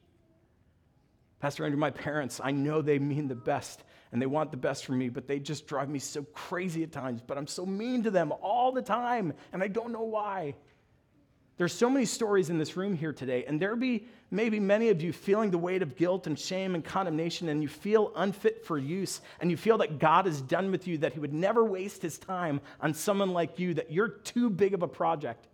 Pastor 1.40 1.66
Andrew, 1.66 1.80
my 1.80 1.92
parents, 1.92 2.42
I 2.44 2.52
know 2.52 2.82
they 2.82 3.00
mean 3.00 3.28
the 3.28 3.36
best 3.36 3.84
and 4.12 4.22
they 4.22 4.26
want 4.26 4.52
the 4.52 4.58
best 4.58 4.86
for 4.86 4.94
me, 4.94 5.10
but 5.10 5.28
they 5.28 5.40
just 5.40 5.68
drive 5.68 5.90
me 5.90 6.00
so 6.00 6.24
crazy 6.34 6.84
at 6.84 6.92
times. 6.92 7.22
But 7.26 7.38
I'm 7.38 7.48
so 7.48 7.66
mean 7.66 8.04
to 8.04 8.12
them 8.12 8.32
all 8.42 8.72
the 8.72 8.82
time, 8.82 9.34
and 9.52 9.62
I 9.62 9.68
don't 9.68 9.92
know 9.92 10.04
why. 10.04 10.56
There's 11.58 11.74
so 11.74 11.90
many 11.90 12.06
stories 12.06 12.50
in 12.50 12.58
this 12.58 12.78
room 12.78 12.96
here 12.96 13.14
today, 13.14 13.46
and 13.46 13.60
there 13.62 13.76
be 13.76 14.06
maybe 14.32 14.60
many 14.60 14.90
of 14.90 15.02
you 15.02 15.13
feeling 15.13 15.52
the 15.52 15.58
weight 15.58 15.82
of 15.82 15.96
guilt 15.96 16.28
and 16.28 16.38
shame 16.38 16.76
and 16.76 16.84
condemnation, 16.84 17.50
and 17.50 17.62
you 17.62 17.68
feel 17.68 18.12
unfit 18.16 18.66
for 18.66 18.78
use, 18.78 19.22
and 19.40 19.50
you 19.50 19.58
feel 19.58 19.78
that 19.80 20.00
God 20.00 20.28
is 20.28 20.42
done 20.42 20.72
with 20.72 20.88
you, 20.88 20.98
that 21.00 21.13
He 21.13 21.20
would 21.20 21.34
never 21.34 21.63
waste 21.63 22.02
His 22.02 22.18
time 22.18 22.62
on 22.82 22.94
someone 22.94 23.32
like 23.32 23.60
you, 23.60 23.74
that 23.76 23.92
you're 23.92 24.10
too 24.10 24.50
big 24.50 24.74
of 24.74 24.84
a 24.84 24.88
project. 24.88 25.48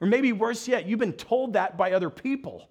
Or 0.00 0.06
maybe 0.06 0.32
worse 0.32 0.66
yet, 0.66 0.86
you've 0.86 0.98
been 0.98 1.12
told 1.12 1.52
that 1.52 1.76
by 1.76 1.92
other 1.92 2.10
people. 2.10 2.68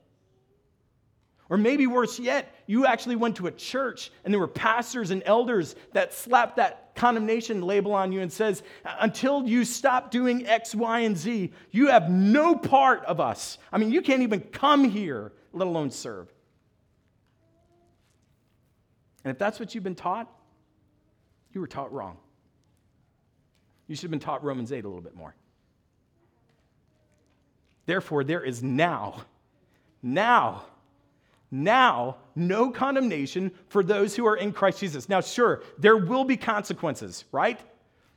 Or 1.49 1.57
maybe 1.57 1.85
worse 1.85 2.17
yet, 2.17 2.55
you 2.65 2.85
actually 2.85 3.17
went 3.17 3.35
to 3.35 3.47
a 3.47 3.51
church 3.51 4.09
and 4.23 4.33
there 4.33 4.39
were 4.39 4.47
pastors 4.47 5.11
and 5.11 5.21
elders 5.25 5.75
that 5.91 6.13
slapped 6.13 6.55
that 6.55 6.95
condemnation 6.95 7.61
label 7.61 7.93
on 7.93 8.13
you 8.13 8.21
and 8.21 8.31
says, 8.31 8.63
until 9.01 9.45
you 9.45 9.65
stop 9.65 10.11
doing 10.11 10.47
X, 10.47 10.73
Y, 10.73 10.99
and 11.01 11.17
Z, 11.17 11.51
you 11.71 11.87
have 11.87 12.09
no 12.09 12.55
part 12.55 13.03
of 13.03 13.19
us. 13.19 13.57
I 13.69 13.79
mean, 13.79 13.91
you 13.91 14.01
can't 14.01 14.21
even 14.21 14.39
come 14.39 14.85
here, 14.85 15.33
let 15.53 15.67
alone 15.67 15.91
serve. 15.91 16.31
And 19.23 19.31
if 19.31 19.37
that's 19.37 19.59
what 19.59 19.75
you've 19.75 19.83
been 19.83 19.95
taught, 19.95 20.29
you 21.53 21.61
were 21.61 21.67
taught 21.67 21.91
wrong. 21.93 22.17
You 23.87 23.95
should 23.95 24.03
have 24.03 24.11
been 24.11 24.19
taught 24.19 24.43
Romans 24.43 24.71
8 24.71 24.83
a 24.83 24.87
little 24.87 25.01
bit 25.01 25.15
more. 25.15 25.35
Therefore, 27.85 28.23
there 28.23 28.43
is 28.43 28.63
now, 28.63 29.23
now, 30.01 30.63
now 31.49 32.17
no 32.35 32.71
condemnation 32.71 33.51
for 33.67 33.83
those 33.83 34.15
who 34.15 34.25
are 34.25 34.37
in 34.37 34.53
Christ 34.53 34.79
Jesus. 34.79 35.09
Now, 35.09 35.19
sure, 35.19 35.63
there 35.77 35.97
will 35.97 36.23
be 36.23 36.37
consequences, 36.37 37.25
right? 37.31 37.59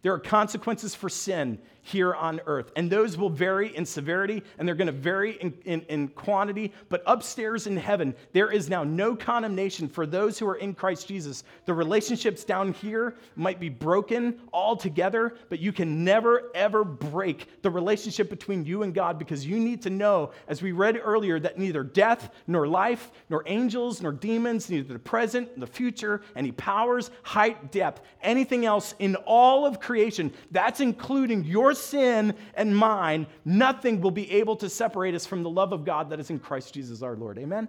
There 0.02 0.12
are 0.12 0.20
consequences 0.20 0.94
for 0.94 1.08
sin 1.08 1.58
here 1.84 2.14
on 2.14 2.40
earth, 2.46 2.72
and 2.76 2.90
those 2.90 3.18
will 3.18 3.28
vary 3.28 3.76
in 3.76 3.84
severity 3.84 4.42
and 4.58 4.66
they're 4.66 4.74
going 4.74 4.86
to 4.86 4.92
vary 4.92 5.32
in, 5.32 5.52
in, 5.66 5.82
in, 5.82 6.08
quantity. 6.08 6.72
But 6.88 7.02
upstairs 7.06 7.66
in 7.66 7.76
heaven, 7.76 8.14
there 8.32 8.50
is 8.50 8.70
now 8.70 8.84
no 8.84 9.14
condemnation 9.14 9.88
for 9.88 10.06
those 10.06 10.38
who 10.38 10.48
are 10.48 10.56
in 10.56 10.74
Christ 10.74 11.06
Jesus. 11.06 11.44
The 11.66 11.74
relationships 11.74 12.42
down 12.42 12.72
here 12.72 13.16
might 13.36 13.60
be 13.60 13.68
broken 13.68 14.40
altogether, 14.50 15.36
but 15.50 15.60
you 15.60 15.72
can 15.72 16.04
never, 16.04 16.50
ever 16.54 16.84
break 16.84 17.62
the 17.62 17.70
relationship 17.70 18.30
between 18.30 18.64
you 18.64 18.82
and 18.82 18.94
God 18.94 19.18
because 19.18 19.44
you 19.44 19.60
need 19.60 19.82
to 19.82 19.90
know, 19.90 20.30
as 20.48 20.62
we 20.62 20.72
read 20.72 20.98
earlier, 21.02 21.38
that 21.38 21.58
neither 21.58 21.84
death, 21.84 22.30
nor 22.46 22.66
life, 22.66 23.10
nor 23.28 23.42
angels, 23.44 24.00
nor 24.00 24.12
demons, 24.12 24.70
neither 24.70 24.94
the 24.94 24.98
present, 24.98 25.60
the 25.60 25.66
future, 25.66 26.22
any 26.34 26.52
powers, 26.52 27.10
height, 27.22 27.70
depth, 27.70 28.00
anything 28.22 28.64
else 28.64 28.94
in 29.00 29.16
all 29.26 29.66
of 29.66 29.80
creation, 29.80 30.32
that's 30.50 30.80
including 30.80 31.44
your 31.44 31.73
sin 31.74 32.34
and 32.54 32.76
mine, 32.76 33.26
nothing 33.44 34.00
will 34.00 34.10
be 34.10 34.30
able 34.32 34.56
to 34.56 34.68
separate 34.68 35.14
us 35.14 35.26
from 35.26 35.42
the 35.42 35.50
love 35.50 35.72
of 35.72 35.84
God 35.84 36.10
that 36.10 36.20
is 36.20 36.30
in 36.30 36.38
Christ 36.38 36.74
Jesus 36.74 37.02
our 37.02 37.16
Lord. 37.16 37.38
Amen? 37.38 37.68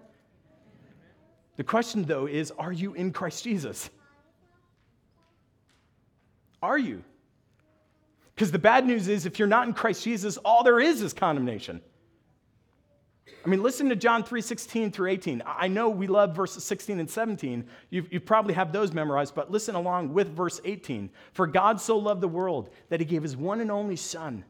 The 1.57 1.63
question, 1.63 2.03
though, 2.03 2.25
is 2.25 2.51
are 2.51 2.71
you 2.71 2.93
in 2.93 3.11
Christ 3.11 3.43
Jesus? 3.43 3.89
Are 6.61 6.77
you? 6.77 7.03
Because 8.33 8.51
the 8.51 8.59
bad 8.59 8.85
news 8.85 9.07
is 9.07 9.25
if 9.25 9.39
you're 9.39 9.47
not 9.47 9.67
in 9.67 9.73
Christ 9.73 10.03
Jesus, 10.03 10.37
all 10.37 10.63
there 10.63 10.79
is 10.79 11.01
is 11.01 11.13
condemnation. 11.13 11.81
I 13.45 13.47
mean, 13.47 13.61
listen 13.61 13.89
to 13.89 13.95
John 13.95 14.23
3 14.23 14.41
16 14.41 14.91
through 14.91 15.11
18. 15.11 15.43
I 15.45 15.67
know 15.67 15.87
we 15.87 16.07
love 16.07 16.35
verses 16.35 16.63
16 16.63 16.99
and 16.99 17.09
17. 17.09 17.67
You, 17.91 18.07
you 18.09 18.19
probably 18.19 18.55
have 18.55 18.71
those 18.71 18.91
memorized, 18.91 19.35
but 19.35 19.51
listen 19.51 19.75
along 19.75 20.13
with 20.13 20.35
verse 20.35 20.59
18. 20.65 21.11
For 21.33 21.45
God 21.45 21.79
so 21.79 21.95
loved 21.97 22.21
the 22.21 22.27
world 22.27 22.71
that 22.89 22.99
he 22.99 23.05
gave 23.05 23.21
his 23.21 23.37
one 23.37 23.61
and 23.61 23.69
only 23.69 23.97
Son, 23.97 24.43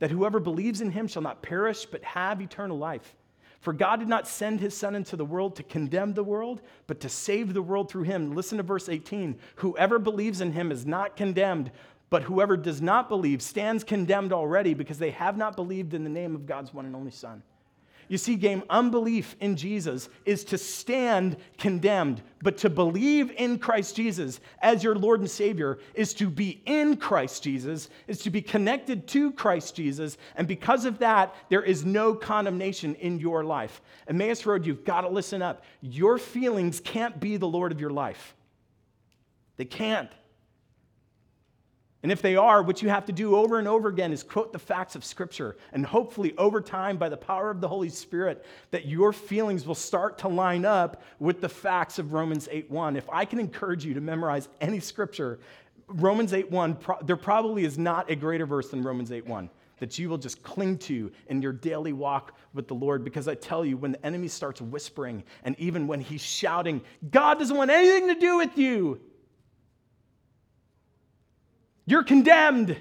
that 0.00 0.10
whoever 0.10 0.38
believes 0.38 0.82
in 0.82 0.90
him 0.90 1.08
shall 1.08 1.22
not 1.22 1.42
perish, 1.42 1.86
but 1.86 2.04
have 2.04 2.42
eternal 2.42 2.76
life. 2.76 3.14
For 3.60 3.72
God 3.72 4.00
did 4.00 4.08
not 4.08 4.28
send 4.28 4.60
his 4.60 4.76
Son 4.76 4.94
into 4.96 5.16
the 5.16 5.24
world 5.24 5.56
to 5.56 5.62
condemn 5.62 6.12
the 6.12 6.24
world, 6.24 6.60
but 6.86 7.00
to 7.00 7.08
save 7.08 7.54
the 7.54 7.62
world 7.62 7.90
through 7.90 8.02
him. 8.02 8.34
Listen 8.34 8.58
to 8.58 8.64
verse 8.64 8.88
18. 8.90 9.38
Whoever 9.56 9.98
believes 9.98 10.42
in 10.42 10.52
him 10.52 10.70
is 10.72 10.84
not 10.84 11.16
condemned, 11.16 11.70
but 12.10 12.24
whoever 12.24 12.58
does 12.58 12.82
not 12.82 13.08
believe 13.08 13.40
stands 13.40 13.82
condemned 13.82 14.32
already 14.32 14.74
because 14.74 14.98
they 14.98 15.12
have 15.12 15.38
not 15.38 15.56
believed 15.56 15.94
in 15.94 16.04
the 16.04 16.10
name 16.10 16.34
of 16.34 16.44
God's 16.44 16.74
one 16.74 16.84
and 16.84 16.94
only 16.94 17.12
Son. 17.12 17.42
You 18.08 18.18
see, 18.18 18.36
game, 18.36 18.62
unbelief 18.68 19.36
in 19.40 19.56
Jesus 19.56 20.08
is 20.24 20.44
to 20.44 20.58
stand 20.58 21.36
condemned, 21.58 22.22
but 22.42 22.58
to 22.58 22.68
believe 22.68 23.30
in 23.32 23.58
Christ 23.58 23.96
Jesus 23.96 24.40
as 24.60 24.84
your 24.84 24.94
Lord 24.94 25.20
and 25.20 25.30
Savior 25.30 25.78
is 25.94 26.12
to 26.14 26.28
be 26.28 26.62
in 26.66 26.96
Christ 26.96 27.42
Jesus, 27.42 27.88
is 28.06 28.18
to 28.22 28.30
be 28.30 28.42
connected 28.42 29.06
to 29.08 29.32
Christ 29.32 29.76
Jesus, 29.76 30.18
and 30.36 30.46
because 30.46 30.84
of 30.84 30.98
that, 30.98 31.34
there 31.48 31.62
is 31.62 31.84
no 31.84 32.14
condemnation 32.14 32.94
in 32.96 33.18
your 33.18 33.44
life. 33.44 33.80
Emmaus 34.08 34.44
Road, 34.44 34.66
you've 34.66 34.84
got 34.84 35.02
to 35.02 35.08
listen 35.08 35.40
up. 35.40 35.64
Your 35.80 36.18
feelings 36.18 36.80
can't 36.80 37.18
be 37.18 37.36
the 37.36 37.48
Lord 37.48 37.72
of 37.72 37.80
your 37.80 37.90
life. 37.90 38.34
They 39.56 39.64
can't. 39.64 40.10
And 42.02 42.10
if 42.10 42.20
they 42.20 42.34
are, 42.34 42.62
what 42.62 42.82
you 42.82 42.88
have 42.88 43.06
to 43.06 43.12
do 43.12 43.36
over 43.36 43.58
and 43.60 43.68
over 43.68 43.88
again 43.88 44.12
is 44.12 44.24
quote 44.24 44.52
the 44.52 44.58
facts 44.58 44.96
of 44.96 45.04
Scripture. 45.04 45.56
And 45.72 45.86
hopefully, 45.86 46.34
over 46.36 46.60
time, 46.60 46.96
by 46.96 47.08
the 47.08 47.16
power 47.16 47.48
of 47.50 47.60
the 47.60 47.68
Holy 47.68 47.90
Spirit, 47.90 48.44
that 48.72 48.86
your 48.86 49.12
feelings 49.12 49.66
will 49.66 49.76
start 49.76 50.18
to 50.18 50.28
line 50.28 50.64
up 50.64 51.02
with 51.20 51.40
the 51.40 51.48
facts 51.48 52.00
of 52.00 52.12
Romans 52.12 52.48
8.1. 52.48 52.96
If 52.96 53.08
I 53.10 53.24
can 53.24 53.38
encourage 53.38 53.84
you 53.84 53.94
to 53.94 54.00
memorize 54.00 54.48
any 54.60 54.80
Scripture, 54.80 55.38
Romans 55.86 56.32
8.1, 56.32 57.06
there 57.06 57.16
probably 57.16 57.64
is 57.64 57.78
not 57.78 58.10
a 58.10 58.16
greater 58.16 58.46
verse 58.46 58.70
than 58.70 58.82
Romans 58.82 59.10
8.1 59.10 59.48
that 59.78 59.98
you 59.98 60.08
will 60.08 60.18
just 60.18 60.44
cling 60.44 60.78
to 60.78 61.10
in 61.26 61.42
your 61.42 61.52
daily 61.52 61.92
walk 61.92 62.36
with 62.54 62.68
the 62.68 62.74
Lord. 62.74 63.02
Because 63.02 63.26
I 63.26 63.34
tell 63.34 63.64
you, 63.64 63.76
when 63.76 63.90
the 63.90 64.06
enemy 64.06 64.28
starts 64.28 64.60
whispering, 64.60 65.24
and 65.42 65.58
even 65.58 65.88
when 65.88 66.00
he's 66.00 66.20
shouting, 66.20 66.82
God 67.10 67.40
doesn't 67.40 67.56
want 67.56 67.68
anything 67.68 68.06
to 68.06 68.14
do 68.14 68.36
with 68.36 68.56
you, 68.56 69.00
you're 71.86 72.04
condemned. 72.04 72.76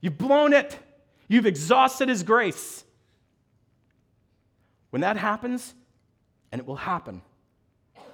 You've 0.00 0.18
blown 0.18 0.52
it. 0.52 0.78
You've 1.28 1.46
exhausted 1.46 2.08
His 2.08 2.22
grace. 2.22 2.84
When 4.90 5.00
that 5.00 5.16
happens, 5.16 5.74
and 6.52 6.60
it 6.60 6.66
will 6.66 6.76
happen, 6.76 7.22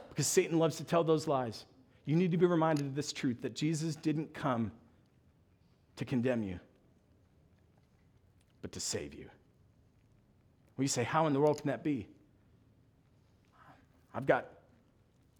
because 0.08 0.26
Satan 0.26 0.58
loves 0.58 0.76
to 0.76 0.84
tell 0.84 1.04
those 1.04 1.26
lies, 1.26 1.66
you 2.04 2.16
need 2.16 2.30
to 2.30 2.36
be 2.36 2.46
reminded 2.46 2.86
of 2.86 2.94
this 2.94 3.12
truth 3.12 3.42
that 3.42 3.54
Jesus 3.54 3.96
didn't 3.96 4.32
come 4.32 4.72
to 5.96 6.04
condemn 6.04 6.42
you, 6.42 6.58
but 8.62 8.72
to 8.72 8.80
save 8.80 9.12
you. 9.12 9.26
Well, 10.76 10.84
you 10.84 10.88
say, 10.88 11.04
How 11.04 11.26
in 11.26 11.32
the 11.32 11.40
world 11.40 11.58
can 11.58 11.68
that 11.68 11.84
be? 11.84 12.06
I've 14.14 14.26
got, 14.26 14.46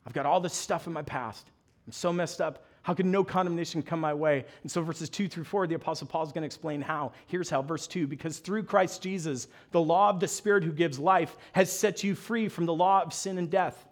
I've 0.06 0.12
got 0.12 0.26
all 0.26 0.40
this 0.40 0.54
stuff 0.54 0.87
in 0.87 0.92
my 0.92 1.02
past. 1.02 1.46
I'm 1.87 1.92
so 1.92 2.12
messed 2.12 2.40
up. 2.40 2.64
How 2.83 2.95
can 2.95 3.11
no 3.11 3.23
condemnation 3.23 3.83
come 3.83 4.01
my 4.01 4.14
way? 4.14 4.47
And 4.62 4.71
so, 4.71 4.83
verses 4.83 5.11
2 5.11 5.29
through 5.29 5.45
4, 5.45 5.66
the 5.66 5.75
Apostle 5.75 6.07
Paul 6.07 6.25
is 6.25 6.33
going 6.33 6.43
to 6.43 6.47
explain 6.47 6.81
how. 6.81 7.12
Here's 7.27 7.51
how, 7.51 7.61
verse 7.61 7.87
2 7.87 8.07
because 8.07 8.38
through 8.38 8.62
Christ 8.62 9.03
Jesus, 9.03 9.49
the 9.71 9.81
law 9.81 10.09
of 10.09 10.19
the 10.19 10.29
Spirit 10.29 10.64
who 10.64 10.73
gives 10.73 10.99
life 10.99 11.37
has 11.53 11.71
set 11.71 12.03
you 12.03 12.14
free 12.14 12.49
from 12.49 12.64
the 12.64 12.75
law 12.75 13.03
of 13.03 13.12
sin 13.12 13.37
and 13.37 13.51
death. 13.51 13.87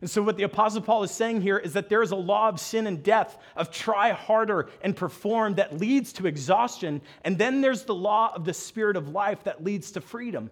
And 0.00 0.08
so, 0.08 0.22
what 0.22 0.36
the 0.36 0.44
Apostle 0.44 0.82
Paul 0.82 1.02
is 1.02 1.10
saying 1.10 1.40
here 1.40 1.58
is 1.58 1.72
that 1.72 1.88
there 1.88 2.02
is 2.02 2.12
a 2.12 2.16
law 2.16 2.48
of 2.48 2.60
sin 2.60 2.86
and 2.86 3.02
death, 3.02 3.36
of 3.56 3.72
try 3.72 4.12
harder 4.12 4.68
and 4.82 4.96
perform 4.96 5.54
that 5.54 5.80
leads 5.80 6.12
to 6.14 6.26
exhaustion. 6.26 7.00
And 7.24 7.36
then 7.36 7.62
there's 7.62 7.84
the 7.84 7.94
law 7.94 8.32
of 8.34 8.44
the 8.44 8.54
Spirit 8.54 8.96
of 8.96 9.08
life 9.08 9.42
that 9.44 9.64
leads 9.64 9.90
to 9.92 10.00
freedom. 10.00 10.50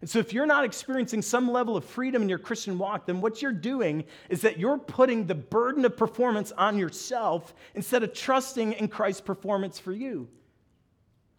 And 0.00 0.08
so, 0.08 0.18
if 0.18 0.32
you're 0.32 0.46
not 0.46 0.64
experiencing 0.64 1.20
some 1.20 1.50
level 1.50 1.76
of 1.76 1.84
freedom 1.84 2.22
in 2.22 2.28
your 2.28 2.38
Christian 2.38 2.78
walk, 2.78 3.06
then 3.06 3.20
what 3.20 3.42
you're 3.42 3.52
doing 3.52 4.04
is 4.30 4.40
that 4.42 4.58
you're 4.58 4.78
putting 4.78 5.26
the 5.26 5.34
burden 5.34 5.84
of 5.84 5.96
performance 5.96 6.52
on 6.52 6.78
yourself 6.78 7.54
instead 7.74 8.02
of 8.02 8.14
trusting 8.14 8.72
in 8.74 8.88
Christ's 8.88 9.20
performance 9.20 9.78
for 9.78 9.92
you. 9.92 10.28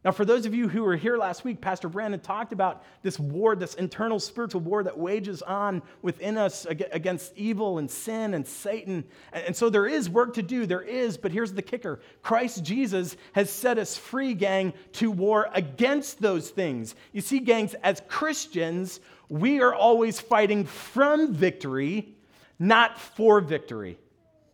Now, 0.03 0.11
for 0.11 0.25
those 0.25 0.47
of 0.47 0.55
you 0.55 0.67
who 0.67 0.81
were 0.81 0.95
here 0.95 1.15
last 1.15 1.43
week, 1.43 1.61
Pastor 1.61 1.87
Brandon 1.87 2.19
talked 2.19 2.53
about 2.53 2.83
this 3.03 3.19
war, 3.19 3.55
this 3.55 3.75
internal 3.75 4.19
spiritual 4.19 4.61
war 4.61 4.81
that 4.81 4.97
wages 4.97 5.43
on 5.43 5.83
within 6.01 6.39
us 6.39 6.65
against 6.65 7.37
evil 7.37 7.77
and 7.77 7.89
sin 7.89 8.33
and 8.33 8.47
Satan. 8.47 9.03
And 9.31 9.55
so 9.55 9.69
there 9.69 9.85
is 9.85 10.09
work 10.09 10.33
to 10.35 10.41
do, 10.41 10.65
there 10.65 10.81
is, 10.81 11.17
but 11.17 11.31
here's 11.31 11.53
the 11.53 11.61
kicker 11.61 11.99
Christ 12.23 12.63
Jesus 12.63 13.15
has 13.33 13.51
set 13.51 13.77
us 13.77 13.95
free, 13.95 14.33
gang, 14.33 14.73
to 14.93 15.11
war 15.11 15.49
against 15.53 16.19
those 16.19 16.49
things. 16.49 16.95
You 17.11 17.21
see, 17.21 17.39
gangs, 17.39 17.75
as 17.83 18.01
Christians, 18.07 19.01
we 19.29 19.61
are 19.61 19.73
always 19.73 20.19
fighting 20.19 20.65
from 20.65 21.31
victory, 21.31 22.15
not 22.57 22.99
for 22.99 23.39
victory. 23.39 23.99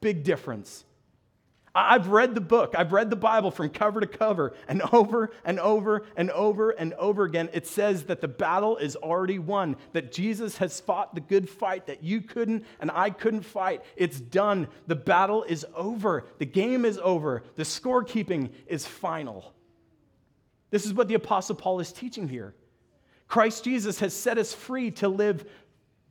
Big 0.01 0.25
difference. 0.25 0.83
I've 1.77 2.07
read 2.07 2.33
the 2.33 2.41
book, 2.41 2.73
I've 2.75 2.91
read 2.91 3.11
the 3.11 3.15
Bible 3.15 3.51
from 3.51 3.69
cover 3.69 4.01
to 4.01 4.07
cover, 4.07 4.53
and 4.67 4.81
over 4.91 5.29
and 5.45 5.59
over 5.59 6.05
and 6.15 6.31
over 6.31 6.71
and 6.71 6.93
over 6.95 7.23
again, 7.23 7.49
it 7.53 7.67
says 7.67 8.05
that 8.05 8.19
the 8.19 8.27
battle 8.27 8.77
is 8.77 8.95
already 8.95 9.37
won, 9.37 9.75
that 9.93 10.11
Jesus 10.11 10.57
has 10.57 10.79
fought 10.79 11.13
the 11.13 11.21
good 11.21 11.47
fight 11.47 11.85
that 11.85 12.03
you 12.03 12.21
couldn't 12.21 12.65
and 12.79 12.89
I 12.89 13.11
couldn't 13.11 13.43
fight. 13.43 13.83
It's 13.95 14.19
done. 14.19 14.67
The 14.87 14.95
battle 14.95 15.43
is 15.43 15.67
over. 15.75 16.25
The 16.39 16.47
game 16.47 16.83
is 16.83 16.97
over. 16.97 17.43
The 17.55 17.63
scorekeeping 17.63 18.49
is 18.65 18.87
final. 18.87 19.53
This 20.71 20.83
is 20.83 20.95
what 20.95 21.07
the 21.07 21.13
Apostle 21.13 21.55
Paul 21.55 21.79
is 21.79 21.91
teaching 21.91 22.27
here. 22.27 22.55
Christ 23.27 23.63
Jesus 23.63 23.99
has 23.99 24.15
set 24.15 24.39
us 24.39 24.51
free 24.51 24.89
to 24.91 25.07
live 25.07 25.45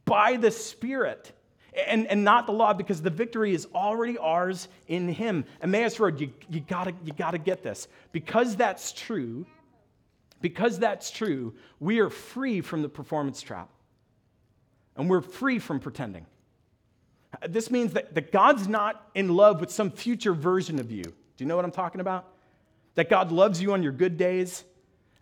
by 0.05 0.37
the 0.37 0.53
Spirit 0.53 1.33
and, 1.77 2.07
and 2.07 2.25
not 2.25 2.47
the 2.47 2.53
law 2.53 2.73
because 2.73 3.03
the 3.03 3.11
victory 3.11 3.55
is 3.55 3.67
already 3.75 4.17
ours 4.19 4.69
in 4.89 5.09
him. 5.09 5.45
Emmaus 5.61 6.01
Road, 6.01 6.21
you, 6.21 6.31
you, 6.49 6.61
gotta, 6.61 6.95
you 7.05 7.13
gotta 7.13 7.39
get 7.39 7.63
this. 7.63 7.89
Because 8.13 8.57
that's 8.57 8.93
true, 8.93 9.47
because 10.41 10.79
that's 10.79 11.11
true, 11.11 11.55
we 11.81 11.99
are 11.99 12.11
free 12.11 12.61
from 12.61 12.83
the 12.83 12.89
performance 12.89 13.43
trap. 13.43 13.69
And 14.97 15.11
we're 15.11 15.21
free 15.21 15.59
from 15.59 15.81
pretending. 15.81 16.25
This 17.47 17.71
means 17.71 17.93
that, 17.93 18.15
that 18.15 18.33
God's 18.33 18.67
not 18.67 19.11
in 19.15 19.29
love 19.29 19.61
with 19.61 19.71
some 19.71 19.91
future 19.91 20.33
version 20.33 20.79
of 20.79 20.91
you. 20.91 21.03
Do 21.03 21.13
you 21.45 21.47
know 21.47 21.57
what 21.57 21.67
I'm 21.67 21.71
talking 21.71 22.01
about? 22.01 22.27
That 22.95 23.11
God 23.11 23.31
loves 23.31 23.61
you 23.61 23.75
on 23.75 23.83
your 23.83 23.93
good 23.93 24.17
days 24.17 24.65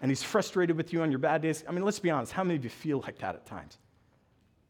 and 0.00 0.10
he's 0.10 0.22
frustrated 0.22 0.76
with 0.76 0.92
you 0.92 1.02
on 1.02 1.10
your 1.10 1.18
bad 1.18 1.42
days. 1.42 1.64
I 1.68 1.72
mean, 1.72 1.84
let's 1.84 1.98
be 1.98 2.10
honest. 2.10 2.30
How 2.30 2.44
many 2.44 2.56
of 2.56 2.62
you 2.62 2.70
feel 2.70 3.00
like 3.00 3.18
that 3.18 3.34
at 3.34 3.46
times? 3.46 3.78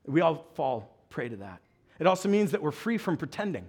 We 0.06 0.22
all 0.22 0.46
fall 0.54 0.96
prey 1.10 1.28
to 1.28 1.36
that. 1.36 1.60
It 1.98 2.06
also 2.06 2.28
means 2.28 2.50
that 2.50 2.62
we're 2.62 2.72
free 2.72 2.98
from 2.98 3.16
pretending. 3.16 3.66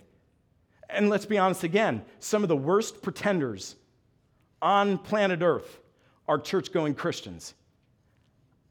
And 0.89 1.09
let's 1.09 1.25
be 1.25 1.37
honest 1.37 1.63
again, 1.63 2.03
some 2.19 2.43
of 2.43 2.49
the 2.49 2.57
worst 2.57 3.01
pretenders 3.01 3.75
on 4.61 4.97
planet 4.97 5.41
Earth 5.41 5.79
are 6.27 6.39
church 6.39 6.71
going 6.71 6.95
Christians 6.95 7.53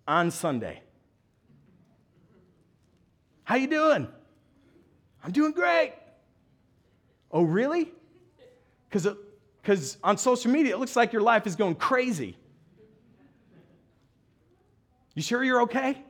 on 0.07 0.31
Sunday. 0.31 0.81
How 3.45 3.57
you 3.57 3.67
doing? 3.67 4.09
I'm 5.23 5.33
doing 5.33 5.53
great. 5.53 5.93
Oh, 7.31 7.43
really? 7.43 7.93
Because 8.89 9.07
uh, 9.07 9.15
on 10.03 10.19
social 10.19 10.51
media, 10.51 10.75
it 10.75 10.79
looks 10.79 10.97
like 10.97 11.13
your 11.13 11.23
life 11.23 11.47
is 11.47 11.57
going 11.57 11.75
crazy. 11.75 12.37
You 15.15 15.23
sure 15.23 15.45
you're 15.45 15.63
okay? 15.63 16.03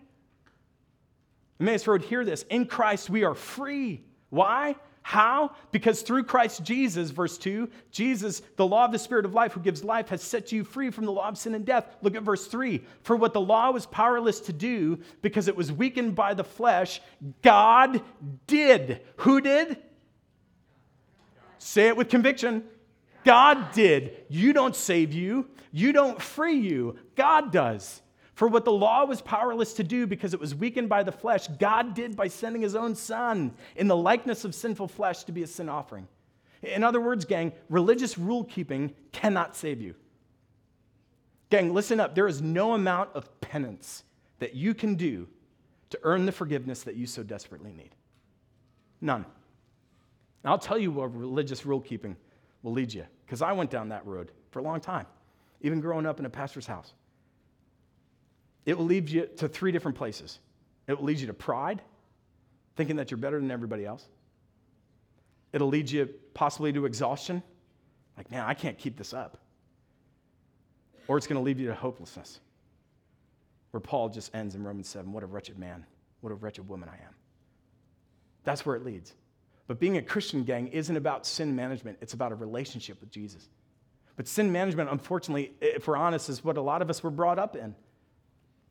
Emmaus 1.65 1.87
Road, 1.87 2.03
hear 2.03 2.27
this. 2.27 2.45
In 2.51 2.67
Christ, 2.67 3.09
we 3.09 3.25
are 3.25 3.35
free. 3.35 4.03
Why? 4.29 4.77
How? 5.01 5.53
Because 5.71 6.03
through 6.03 6.25
Christ 6.25 6.63
Jesus, 6.63 7.11
verse 7.11 7.39
2, 7.39 7.71
Jesus, 7.91 8.43
the 8.57 8.67
law 8.67 8.85
of 8.85 8.93
the 8.93 8.99
Spirit 8.99 9.25
of 9.25 9.33
life 9.33 9.53
who 9.53 9.61
gives 9.61 9.83
life, 9.83 10.11
has 10.11 10.23
set 10.23 10.53
you 10.53 10.63
free 10.63 10.91
from 10.91 11.07
the 11.07 11.13
law 11.13 11.29
of 11.29 11.39
sin 11.39 11.55
and 11.55 11.65
death. 11.65 11.87
Look 12.03 12.17
at 12.17 12.23
verse 12.23 12.47
3. 12.49 12.85
For 13.03 13.17
what 13.17 13.33
the 13.33 13.41
law 13.41 13.71
was 13.71 13.87
powerless 13.87 14.41
to 14.41 14.53
do, 14.53 14.99
because 15.23 15.49
it 15.49 15.57
was 15.57 15.73
weakened 15.73 16.15
by 16.15 16.35
the 16.35 16.45
flesh, 16.45 17.01
God 17.41 18.03
did. 18.47 19.01
Who 19.19 19.41
did? 19.41 19.79
Say 21.57 21.89
it 21.89 21.97
with 21.97 22.11
conviction. 22.11 22.65
God 23.25 23.73
did. 23.73 24.25
You 24.29 24.53
don't 24.53 24.77
save 24.77 25.15
you, 25.15 25.49
you 25.73 25.95
don't 25.95 26.21
free 26.21 26.59
you. 26.59 26.99
God 27.17 27.53
does. 27.53 28.03
For 28.35 28.49
what 28.49 28.65
the 28.65 28.73
law 28.73 29.05
was 29.05 29.21
powerless 29.21 29.75
to 29.75 29.85
do 29.85 30.07
because 30.07 30.35
it 30.35 30.41
was 30.41 30.55
weakened 30.55 30.89
by 30.89 31.05
the 31.05 31.13
flesh, 31.13 31.47
God 31.47 31.95
did 31.95 32.17
by 32.17 32.29
sending 32.29 32.63
his 32.63 32.75
own 32.75 32.97
son 32.97 33.55
in 33.77 33.87
the 33.87 33.97
likeness 33.97 34.45
of 34.45 34.55
sinful 34.55 34.89
flesh 34.89 35.25
to 35.25 35.33
be 35.33 35.45
a 35.45 35.47
sin 35.47 35.69
offering. 35.69 36.09
In 36.63 36.83
other 36.83 37.01
words, 37.01 37.25
gang, 37.25 37.53
religious 37.69 38.19
rule 38.19 38.45
keeping 38.45 38.95
cannot 39.13 39.55
save 39.55 39.81
you. 39.81 39.95
Gang, 41.51 41.73
listen 41.73 42.01
up. 42.01 42.15
There 42.15 42.27
is 42.27 42.43
no 42.43 42.73
amount 42.73 43.11
of 43.15 43.41
penance 43.41 44.03
that 44.41 44.55
you 44.55 44.75
can 44.75 44.97
do 44.97 45.29
to 45.91 45.99
earn 46.03 46.27
the 46.27 46.33
forgiveness 46.33 46.83
that 46.83 46.97
you 46.97 47.07
so 47.07 47.23
desperately 47.23 47.73
need. 47.73 47.95
None. 49.01 49.25
And 50.43 50.51
I'll 50.51 50.59
tell 50.59 50.79
you 50.79 50.91
where 50.91 51.07
religious 51.07 51.65
rule 51.65 51.81
keeping 51.81 52.17
will 52.63 52.73
lead 52.73 52.93
you, 52.93 53.05
because 53.25 53.43
I 53.43 53.53
went 53.53 53.71
down 53.71 53.91
that 53.91 54.05
road 54.05 54.33
for 54.51 54.59
a 54.59 54.63
long 54.63 54.81
time, 54.81 55.07
even 55.61 55.81
growing 55.81 56.07
up 56.07 56.19
in 56.19 56.27
a 56.27 56.31
pastor's 56.31 56.67
house. 56.67 56.95
It 58.67 58.79
will 58.79 58.87
lead 58.87 59.11
you 59.11 59.27
to 59.37 59.49
three 59.49 59.73
different 59.73 59.97
places. 59.97 60.39
It 60.87 60.99
will 60.99 61.05
lead 61.05 61.21
you 61.21 61.27
to 61.27 61.35
pride, 61.35 61.83
thinking 62.77 62.97
that 62.97 63.11
you're 63.11 63.19
better 63.19 63.41
than 63.41 63.51
everybody 63.51 63.85
else. 63.85 64.07
It'll 65.53 65.69
lead 65.69 65.91
you 65.91 66.09
possibly 66.35 66.73
to 66.73 66.85
exhaustion, 66.87 67.43
like, 68.17 68.31
man, 68.31 68.45
I 68.45 68.55
can't 68.55 68.79
keep 68.79 68.97
this 68.97 69.13
up. 69.13 69.39
Or 71.09 71.17
it's 71.19 71.27
going 71.27 71.39
to 71.39 71.45
lead 71.45 71.59
you 71.59 71.69
to 71.69 71.75
hopelessness. 71.75 72.41
where 73.73 73.81
Paul 73.81 74.09
just 74.09 74.35
ends 74.35 74.55
in 74.55 74.63
Romans 74.63 74.89
7 74.89 75.13
What 75.13 75.23
a 75.23 75.27
wretched 75.27 75.59
man, 75.59 75.85
what 76.21 76.31
a 76.31 76.35
wretched 76.35 76.69
woman 76.69 76.89
I 76.89 76.95
am. 76.95 77.15
That's 78.45 78.65
where 78.65 78.77
it 78.77 78.85
leads. 78.85 79.15
But 79.67 79.81
being 79.81 79.97
a 79.97 80.03
Christian 80.03 80.45
gang 80.45 80.69
isn't 80.69 80.97
about 80.97 81.27
sin 81.27 81.57
management, 81.57 81.99
it's 82.01 82.13
about 82.13 82.33
a 82.33 82.35
relationship 82.35 83.01
with 83.01 83.11
Jesus. 83.11 83.49
But 84.17 84.29
sin 84.29 84.53
management, 84.53 84.91
unfortunately, 84.91 85.53
if 85.61 85.89
we're 85.89 85.97
honest, 85.97 86.29
is 86.29 86.45
what 86.45 86.57
a 86.57 86.63
lot 86.63 86.83
of 86.83 86.91
us 86.91 87.03
were 87.03 87.11
brought 87.11 87.39
up 87.39 87.57
in. 87.57 87.75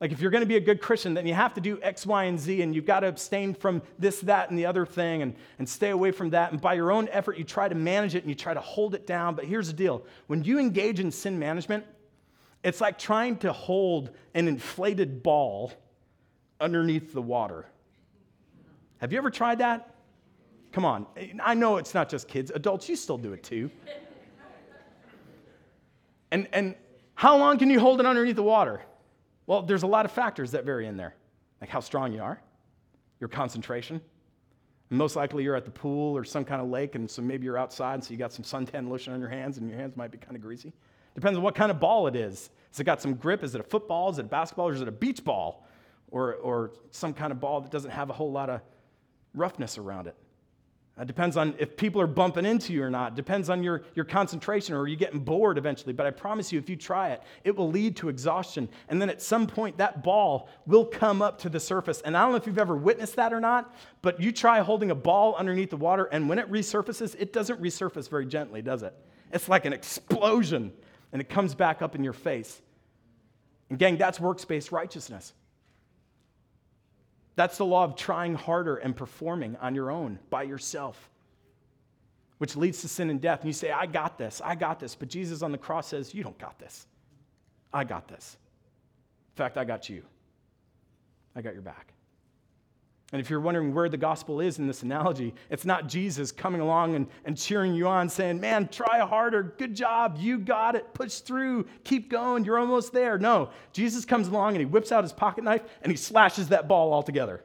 Like, 0.04 0.12
if 0.12 0.20
you're 0.20 0.30
going 0.30 0.42
to 0.42 0.46
be 0.46 0.56
a 0.56 0.60
good 0.60 0.82
Christian, 0.82 1.14
then 1.14 1.26
you 1.26 1.32
have 1.32 1.54
to 1.54 1.62
do 1.62 1.78
X, 1.80 2.04
Y, 2.04 2.24
and 2.24 2.38
Z, 2.38 2.60
and 2.60 2.74
you've 2.74 2.84
got 2.84 3.00
to 3.00 3.08
abstain 3.08 3.54
from 3.54 3.80
this, 3.98 4.20
that, 4.20 4.50
and 4.50 4.58
the 4.58 4.66
other 4.66 4.84
thing, 4.84 5.22
and, 5.22 5.34
and 5.58 5.66
stay 5.66 5.88
away 5.88 6.10
from 6.10 6.28
that. 6.28 6.52
And 6.52 6.60
by 6.60 6.74
your 6.74 6.92
own 6.92 7.08
effort, 7.10 7.38
you 7.38 7.44
try 7.44 7.70
to 7.70 7.74
manage 7.74 8.14
it 8.14 8.18
and 8.18 8.28
you 8.28 8.34
try 8.34 8.52
to 8.52 8.60
hold 8.60 8.94
it 8.94 9.06
down. 9.06 9.34
But 9.34 9.46
here's 9.46 9.68
the 9.68 9.72
deal 9.72 10.04
when 10.26 10.44
you 10.44 10.58
engage 10.58 11.00
in 11.00 11.10
sin 11.10 11.38
management, 11.38 11.86
it's 12.62 12.82
like 12.82 12.98
trying 12.98 13.38
to 13.38 13.52
hold 13.54 14.10
an 14.34 14.46
inflated 14.46 15.22
ball 15.22 15.72
underneath 16.60 17.14
the 17.14 17.22
water. 17.22 17.64
Have 18.98 19.10
you 19.10 19.16
ever 19.16 19.30
tried 19.30 19.60
that? 19.60 19.94
Come 20.72 20.84
on. 20.84 21.06
I 21.42 21.54
know 21.54 21.78
it's 21.78 21.94
not 21.94 22.10
just 22.10 22.28
kids, 22.28 22.52
adults, 22.54 22.90
you 22.90 22.96
still 22.96 23.16
do 23.16 23.32
it 23.32 23.42
too. 23.42 23.70
And, 26.30 26.46
and 26.52 26.74
how 27.14 27.38
long 27.38 27.56
can 27.56 27.70
you 27.70 27.80
hold 27.80 28.00
it 28.00 28.06
underneath 28.06 28.36
the 28.36 28.42
water? 28.42 28.82
Well, 29.46 29.62
there's 29.62 29.82
a 29.82 29.86
lot 29.86 30.04
of 30.04 30.12
factors 30.12 30.50
that 30.52 30.64
vary 30.64 30.86
in 30.86 30.96
there, 30.96 31.14
like 31.60 31.70
how 31.70 31.80
strong 31.80 32.12
you 32.12 32.22
are, 32.22 32.40
your 33.20 33.28
concentration. 33.28 34.00
Most 34.90 35.16
likely 35.16 35.44
you're 35.44 35.56
at 35.56 35.64
the 35.64 35.70
pool 35.70 36.16
or 36.16 36.24
some 36.24 36.44
kind 36.44 36.60
of 36.60 36.68
lake, 36.68 36.94
and 36.94 37.10
so 37.10 37.22
maybe 37.22 37.44
you're 37.44 37.58
outside, 37.58 37.94
and 37.94 38.04
so 38.04 38.12
you 38.12 38.16
got 38.16 38.32
some 38.32 38.44
suntan 38.44 38.88
lotion 38.88 39.12
on 39.12 39.20
your 39.20 39.28
hands, 39.28 39.58
and 39.58 39.68
your 39.68 39.78
hands 39.78 39.96
might 39.96 40.10
be 40.10 40.18
kind 40.18 40.36
of 40.36 40.42
greasy. 40.42 40.72
Depends 41.14 41.36
on 41.36 41.42
what 41.42 41.54
kind 41.54 41.70
of 41.70 41.80
ball 41.80 42.06
it 42.06 42.16
is. 42.16 42.50
Has 42.70 42.80
it 42.80 42.84
got 42.84 43.00
some 43.00 43.14
grip? 43.14 43.44
Is 43.44 43.54
it 43.54 43.60
a 43.60 43.64
football? 43.64 44.10
Is 44.10 44.18
it 44.18 44.24
a 44.24 44.28
basketball? 44.28 44.68
Or 44.68 44.72
is 44.72 44.80
it 44.80 44.88
a 44.88 44.92
beach 44.92 45.24
ball? 45.24 45.66
Or, 46.10 46.34
or 46.34 46.72
some 46.90 47.14
kind 47.14 47.32
of 47.32 47.40
ball 47.40 47.60
that 47.60 47.70
doesn't 47.70 47.90
have 47.90 48.10
a 48.10 48.12
whole 48.12 48.32
lot 48.32 48.50
of 48.50 48.60
roughness 49.32 49.78
around 49.78 50.06
it? 50.06 50.16
Uh, 50.96 51.02
it 51.02 51.06
depends 51.06 51.36
on 51.36 51.54
if 51.58 51.76
people 51.76 52.00
are 52.00 52.06
bumping 52.06 52.44
into 52.44 52.72
you 52.72 52.82
or 52.82 52.90
not. 52.90 53.12
It 53.12 53.14
depends 53.16 53.50
on 53.50 53.62
your, 53.62 53.82
your 53.94 54.04
concentration 54.04 54.74
or 54.74 54.82
are 54.82 54.86
you 54.86 54.96
getting 54.96 55.18
bored 55.18 55.58
eventually. 55.58 55.92
But 55.92 56.06
I 56.06 56.10
promise 56.10 56.52
you, 56.52 56.58
if 56.58 56.68
you 56.68 56.76
try 56.76 57.10
it, 57.10 57.22
it 57.42 57.56
will 57.56 57.68
lead 57.68 57.96
to 57.96 58.08
exhaustion. 58.08 58.68
And 58.88 59.02
then 59.02 59.10
at 59.10 59.20
some 59.20 59.46
point, 59.46 59.76
that 59.78 60.04
ball 60.04 60.48
will 60.66 60.84
come 60.84 61.20
up 61.20 61.38
to 61.40 61.48
the 61.48 61.58
surface. 61.58 62.00
And 62.02 62.16
I 62.16 62.22
don't 62.22 62.30
know 62.30 62.36
if 62.36 62.46
you've 62.46 62.58
ever 62.58 62.76
witnessed 62.76 63.16
that 63.16 63.32
or 63.32 63.40
not, 63.40 63.74
but 64.02 64.20
you 64.20 64.30
try 64.30 64.60
holding 64.60 64.92
a 64.92 64.94
ball 64.94 65.34
underneath 65.34 65.70
the 65.70 65.76
water, 65.76 66.04
and 66.12 66.28
when 66.28 66.38
it 66.38 66.50
resurfaces, 66.50 67.16
it 67.18 67.32
doesn't 67.32 67.60
resurface 67.60 68.08
very 68.08 68.26
gently, 68.26 68.62
does 68.62 68.82
it? 68.82 68.94
It's 69.32 69.48
like 69.48 69.64
an 69.64 69.72
explosion, 69.72 70.72
and 71.12 71.20
it 71.20 71.28
comes 71.28 71.54
back 71.54 71.82
up 71.82 71.94
in 71.94 72.04
your 72.04 72.12
face. 72.12 72.60
And 73.68 73.78
gang, 73.78 73.96
that's 73.96 74.20
works-based 74.20 74.70
righteousness. 74.70 75.32
That's 77.36 77.56
the 77.58 77.64
law 77.64 77.84
of 77.84 77.96
trying 77.96 78.34
harder 78.34 78.76
and 78.76 78.94
performing 78.94 79.56
on 79.56 79.74
your 79.74 79.90
own, 79.90 80.18
by 80.30 80.44
yourself, 80.44 81.10
which 82.38 82.56
leads 82.56 82.80
to 82.82 82.88
sin 82.88 83.10
and 83.10 83.20
death. 83.20 83.40
And 83.40 83.48
you 83.48 83.52
say, 83.52 83.70
I 83.70 83.86
got 83.86 84.18
this, 84.18 84.40
I 84.44 84.54
got 84.54 84.78
this. 84.78 84.94
But 84.94 85.08
Jesus 85.08 85.42
on 85.42 85.50
the 85.50 85.58
cross 85.58 85.88
says, 85.88 86.14
You 86.14 86.22
don't 86.22 86.38
got 86.38 86.58
this. 86.58 86.86
I 87.72 87.84
got 87.84 88.06
this. 88.06 88.36
In 89.32 89.36
fact, 89.36 89.56
I 89.56 89.64
got 89.64 89.88
you. 89.88 90.04
I 91.34 91.42
got 91.42 91.54
your 91.54 91.62
back. 91.62 91.93
And 93.12 93.20
if 93.20 93.30
you're 93.30 93.40
wondering 93.40 93.72
where 93.74 93.88
the 93.88 93.96
gospel 93.96 94.40
is 94.40 94.58
in 94.58 94.66
this 94.66 94.82
analogy, 94.82 95.34
it's 95.48 95.64
not 95.64 95.88
Jesus 95.88 96.32
coming 96.32 96.60
along 96.60 96.96
and, 96.96 97.06
and 97.24 97.36
cheering 97.36 97.74
you 97.74 97.86
on, 97.86 98.08
saying, 98.08 98.40
Man, 98.40 98.66
try 98.68 98.98
harder. 99.00 99.54
Good 99.56 99.74
job. 99.76 100.16
You 100.18 100.38
got 100.38 100.74
it. 100.74 100.92
Push 100.94 101.18
through. 101.18 101.66
Keep 101.84 102.10
going. 102.10 102.44
You're 102.44 102.58
almost 102.58 102.92
there. 102.92 103.18
No, 103.18 103.50
Jesus 103.72 104.04
comes 104.04 104.28
along 104.28 104.54
and 104.54 104.60
he 104.60 104.64
whips 104.64 104.90
out 104.90 105.04
his 105.04 105.12
pocket 105.12 105.44
knife 105.44 105.62
and 105.82 105.92
he 105.92 105.96
slashes 105.96 106.48
that 106.48 106.66
ball 106.66 106.92
altogether. 106.92 107.44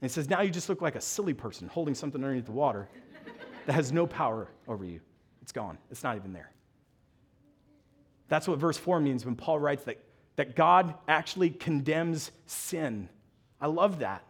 And 0.00 0.10
he 0.10 0.12
says, 0.12 0.28
Now 0.28 0.42
you 0.42 0.50
just 0.50 0.68
look 0.68 0.82
like 0.82 0.96
a 0.96 1.00
silly 1.00 1.32
person 1.32 1.68
holding 1.68 1.94
something 1.94 2.22
underneath 2.22 2.46
the 2.46 2.52
water 2.52 2.88
that 3.66 3.72
has 3.72 3.92
no 3.92 4.06
power 4.06 4.48
over 4.68 4.84
you. 4.84 5.00
It's 5.40 5.52
gone, 5.52 5.78
it's 5.90 6.02
not 6.02 6.16
even 6.16 6.32
there. 6.32 6.50
That's 8.28 8.48
what 8.48 8.58
verse 8.58 8.76
4 8.76 9.00
means 9.00 9.24
when 9.24 9.36
Paul 9.36 9.58
writes 9.58 9.84
that 9.84 9.98
that 10.36 10.54
God 10.54 10.94
actually 11.08 11.50
condemns 11.50 12.30
sin. 12.46 13.08
I 13.60 13.66
love 13.66 14.00
that. 14.00 14.22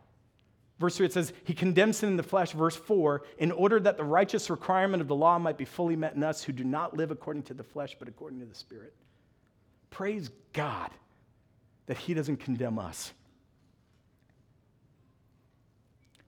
Verse 0.79 0.97
3, 0.97 1.07
it 1.07 1.13
says, 1.13 1.33
He 1.45 1.55
condemns 1.55 1.99
sin 1.99 2.11
in 2.11 2.17
the 2.17 2.23
flesh. 2.23 2.53
Verse 2.53 2.77
4, 2.77 3.23
in 3.39 3.51
order 3.51 3.81
that 3.81 3.97
the 3.97 4.05
righteous 4.05 4.51
requirement 4.51 5.01
of 5.01 5.09
the 5.09 5.15
law 5.15 5.39
might 5.39 5.57
be 5.57 5.65
fully 5.65 5.97
met 5.97 6.15
in 6.15 6.23
us 6.23 6.43
who 6.43 6.53
do 6.53 6.65
not 6.65 6.97
live 6.97 7.11
according 7.11 7.45
to 7.45 7.55
the 7.55 7.65
flesh, 7.65 7.97
but 7.99 8.09
according 8.09 8.41
to 8.41 8.47
the 8.47 8.55
Spirit. 8.55 8.95
Praise 9.91 10.31
God 10.53 10.91
that 11.87 11.97
He 11.97 12.15
doesn't 12.15 12.39
condemn 12.39 12.79
us, 12.79 13.13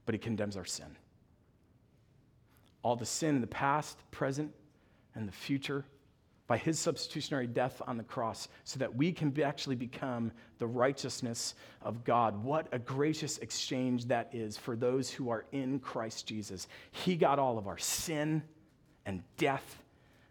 but 0.06 0.14
He 0.14 0.18
condemns 0.18 0.56
our 0.56 0.64
sin. 0.64 0.96
All 2.82 2.96
the 2.96 3.04
sin 3.04 3.34
in 3.34 3.40
the 3.42 3.46
past, 3.46 3.98
present, 4.10 4.54
and 5.14 5.28
the 5.28 5.32
future 5.32 5.84
by 6.48 6.56
his 6.56 6.78
substitutionary 6.78 7.46
death 7.46 7.80
on 7.87 7.98
the 7.98 8.02
cross 8.02 8.48
so 8.64 8.78
that 8.78 8.96
we 8.96 9.12
can 9.12 9.38
actually 9.42 9.76
become 9.76 10.32
the 10.58 10.66
righteousness 10.66 11.54
of 11.82 12.02
God. 12.02 12.42
What 12.42 12.66
a 12.72 12.78
gracious 12.78 13.38
exchange 13.38 14.06
that 14.06 14.30
is 14.32 14.56
for 14.56 14.74
those 14.74 15.11
who 15.11 15.28
are 15.30 15.44
in 15.52 15.78
Christ 15.78 16.26
Jesus. 16.26 16.66
He 16.90 17.14
got 17.16 17.38
all 17.38 17.58
of 17.58 17.68
our 17.68 17.78
sin 17.78 18.42
and 19.04 19.22
death, 19.37 19.82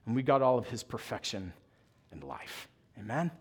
and 0.06 0.15
we 0.15 0.23
got 0.23 0.41
all 0.41 0.58
of 0.58 0.67
his 0.67 0.84
perfection 0.84 1.53
and 2.12 2.23
life. 2.23 2.67
Amen? 2.99 3.32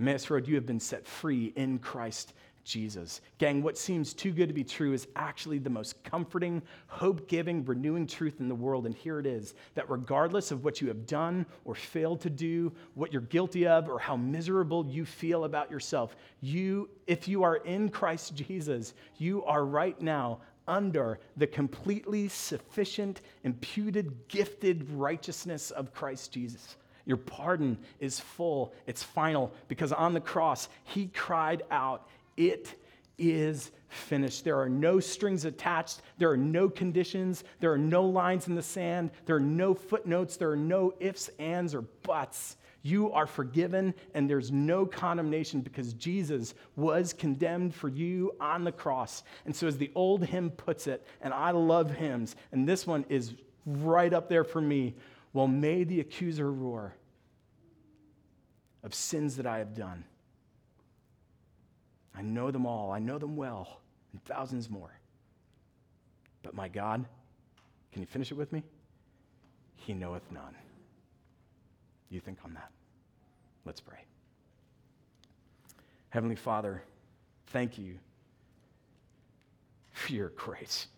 Emmaus 0.00 0.28
Road, 0.30 0.48
you 0.48 0.56
have 0.56 0.66
been 0.66 0.80
set 0.80 1.06
free 1.06 1.52
in 1.54 1.78
Christ 1.78 2.34
Jesus. 2.68 3.22
Gang, 3.38 3.62
what 3.62 3.78
seems 3.78 4.12
too 4.12 4.30
good 4.30 4.48
to 4.48 4.54
be 4.54 4.62
true 4.62 4.92
is 4.92 5.08
actually 5.16 5.58
the 5.58 5.70
most 5.70 6.04
comforting, 6.04 6.62
hope 6.86 7.26
giving, 7.26 7.64
renewing 7.64 8.06
truth 8.06 8.40
in 8.40 8.48
the 8.48 8.54
world. 8.54 8.84
And 8.84 8.94
here 8.94 9.18
it 9.18 9.26
is 9.26 9.54
that 9.74 9.88
regardless 9.88 10.50
of 10.50 10.64
what 10.64 10.80
you 10.80 10.88
have 10.88 11.06
done 11.06 11.46
or 11.64 11.74
failed 11.74 12.20
to 12.20 12.30
do, 12.30 12.70
what 12.94 13.12
you're 13.12 13.22
guilty 13.22 13.66
of, 13.66 13.88
or 13.88 13.98
how 13.98 14.16
miserable 14.16 14.86
you 14.86 15.06
feel 15.06 15.44
about 15.44 15.70
yourself, 15.70 16.14
you, 16.42 16.90
if 17.06 17.26
you 17.26 17.42
are 17.42 17.56
in 17.56 17.88
Christ 17.88 18.34
Jesus, 18.34 18.92
you 19.16 19.42
are 19.44 19.64
right 19.64 20.00
now 20.00 20.40
under 20.68 21.18
the 21.38 21.46
completely 21.46 22.28
sufficient, 22.28 23.22
imputed, 23.44 24.28
gifted 24.28 24.88
righteousness 24.90 25.70
of 25.70 25.94
Christ 25.94 26.30
Jesus. 26.30 26.76
Your 27.06 27.16
pardon 27.16 27.78
is 28.00 28.20
full, 28.20 28.74
it's 28.86 29.02
final, 29.02 29.50
because 29.66 29.92
on 29.92 30.12
the 30.12 30.20
cross, 30.20 30.68
he 30.84 31.06
cried 31.06 31.62
out, 31.70 32.06
it 32.38 32.74
is 33.18 33.70
finished. 33.88 34.44
There 34.44 34.58
are 34.58 34.68
no 34.68 35.00
strings 35.00 35.44
attached. 35.44 36.00
There 36.16 36.30
are 36.30 36.36
no 36.36 36.70
conditions. 36.70 37.44
There 37.60 37.70
are 37.72 37.78
no 37.78 38.04
lines 38.04 38.48
in 38.48 38.54
the 38.54 38.62
sand. 38.62 39.10
There 39.26 39.36
are 39.36 39.40
no 39.40 39.74
footnotes. 39.74 40.36
There 40.36 40.50
are 40.50 40.56
no 40.56 40.94
ifs, 41.00 41.28
ands, 41.38 41.74
or 41.74 41.82
buts. 41.82 42.56
You 42.82 43.12
are 43.12 43.26
forgiven, 43.26 43.92
and 44.14 44.30
there's 44.30 44.50
no 44.50 44.86
condemnation 44.86 45.60
because 45.60 45.92
Jesus 45.94 46.54
was 46.76 47.12
condemned 47.12 47.74
for 47.74 47.88
you 47.88 48.32
on 48.40 48.64
the 48.64 48.72
cross. 48.72 49.24
And 49.44 49.54
so, 49.54 49.66
as 49.66 49.76
the 49.76 49.90
old 49.94 50.24
hymn 50.24 50.50
puts 50.50 50.86
it, 50.86 51.04
and 51.20 51.34
I 51.34 51.50
love 51.50 51.90
hymns, 51.90 52.36
and 52.52 52.66
this 52.66 52.86
one 52.86 53.04
is 53.08 53.34
right 53.66 54.14
up 54.14 54.28
there 54.28 54.44
for 54.44 54.62
me 54.62 54.94
well, 55.32 55.46
may 55.46 55.84
the 55.84 56.00
accuser 56.00 56.50
roar 56.50 56.94
of 58.82 58.94
sins 58.94 59.36
that 59.36 59.46
I 59.46 59.58
have 59.58 59.74
done. 59.74 60.04
I 62.18 62.22
know 62.22 62.50
them 62.50 62.66
all, 62.66 62.90
I 62.90 62.98
know 62.98 63.16
them 63.16 63.36
well, 63.36 63.80
and 64.12 64.22
thousands 64.24 64.68
more. 64.68 64.90
But 66.42 66.52
my 66.52 66.66
God, 66.66 67.04
can 67.92 68.02
you 68.02 68.06
finish 68.06 68.32
it 68.32 68.34
with 68.34 68.52
me? 68.52 68.64
He 69.76 69.94
knoweth 69.94 70.24
none. 70.32 70.56
You 72.10 72.18
think 72.18 72.38
on 72.44 72.54
that. 72.54 72.70
Let's 73.64 73.80
pray. 73.80 73.98
Heavenly 76.08 76.34
Father, 76.34 76.82
thank 77.48 77.78
you 77.78 77.98
for 79.92 80.12
your 80.12 80.30
grace. 80.30 80.88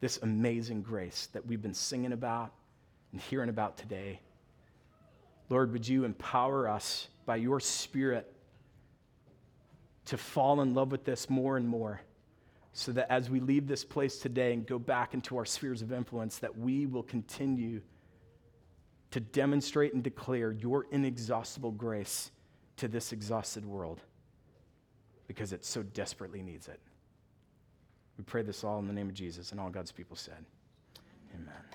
This 0.00 0.18
amazing 0.22 0.82
grace 0.82 1.28
that 1.32 1.46
we've 1.46 1.62
been 1.62 1.74
singing 1.74 2.12
about 2.12 2.52
and 3.12 3.20
hearing 3.20 3.50
about 3.50 3.76
today. 3.76 4.18
Lord, 5.48 5.72
would 5.72 5.86
you 5.86 6.04
empower 6.04 6.66
us 6.68 7.06
by 7.24 7.36
your 7.36 7.60
Spirit 7.60 8.32
to 10.08 10.16
fall 10.16 10.60
in 10.60 10.74
love 10.74 10.90
with 10.90 11.04
this 11.04 11.28
more 11.28 11.56
and 11.56 11.68
more 11.68 12.00
so 12.72 12.92
that 12.92 13.10
as 13.12 13.28
we 13.28 13.40
leave 13.40 13.66
this 13.66 13.84
place 13.84 14.18
today 14.18 14.52
and 14.52 14.66
go 14.66 14.78
back 14.78 15.12
into 15.14 15.36
our 15.36 15.44
spheres 15.44 15.82
of 15.82 15.92
influence 15.92 16.38
that 16.38 16.56
we 16.56 16.86
will 16.86 17.02
continue 17.02 17.80
to 19.10 19.20
demonstrate 19.20 19.94
and 19.94 20.02
declare 20.02 20.52
your 20.52 20.86
inexhaustible 20.90 21.72
grace 21.72 22.30
to 22.76 22.88
this 22.88 23.12
exhausted 23.12 23.64
world 23.64 24.00
because 25.26 25.52
it 25.52 25.64
so 25.64 25.82
desperately 25.82 26.42
needs 26.42 26.68
it. 26.68 26.80
We 28.16 28.24
pray 28.24 28.42
this 28.42 28.64
all 28.64 28.78
in 28.78 28.86
the 28.86 28.92
name 28.92 29.08
of 29.08 29.14
Jesus 29.14 29.52
and 29.52 29.60
all 29.60 29.70
God's 29.70 29.92
people 29.92 30.16
said. 30.16 30.44
Amen. 31.34 31.67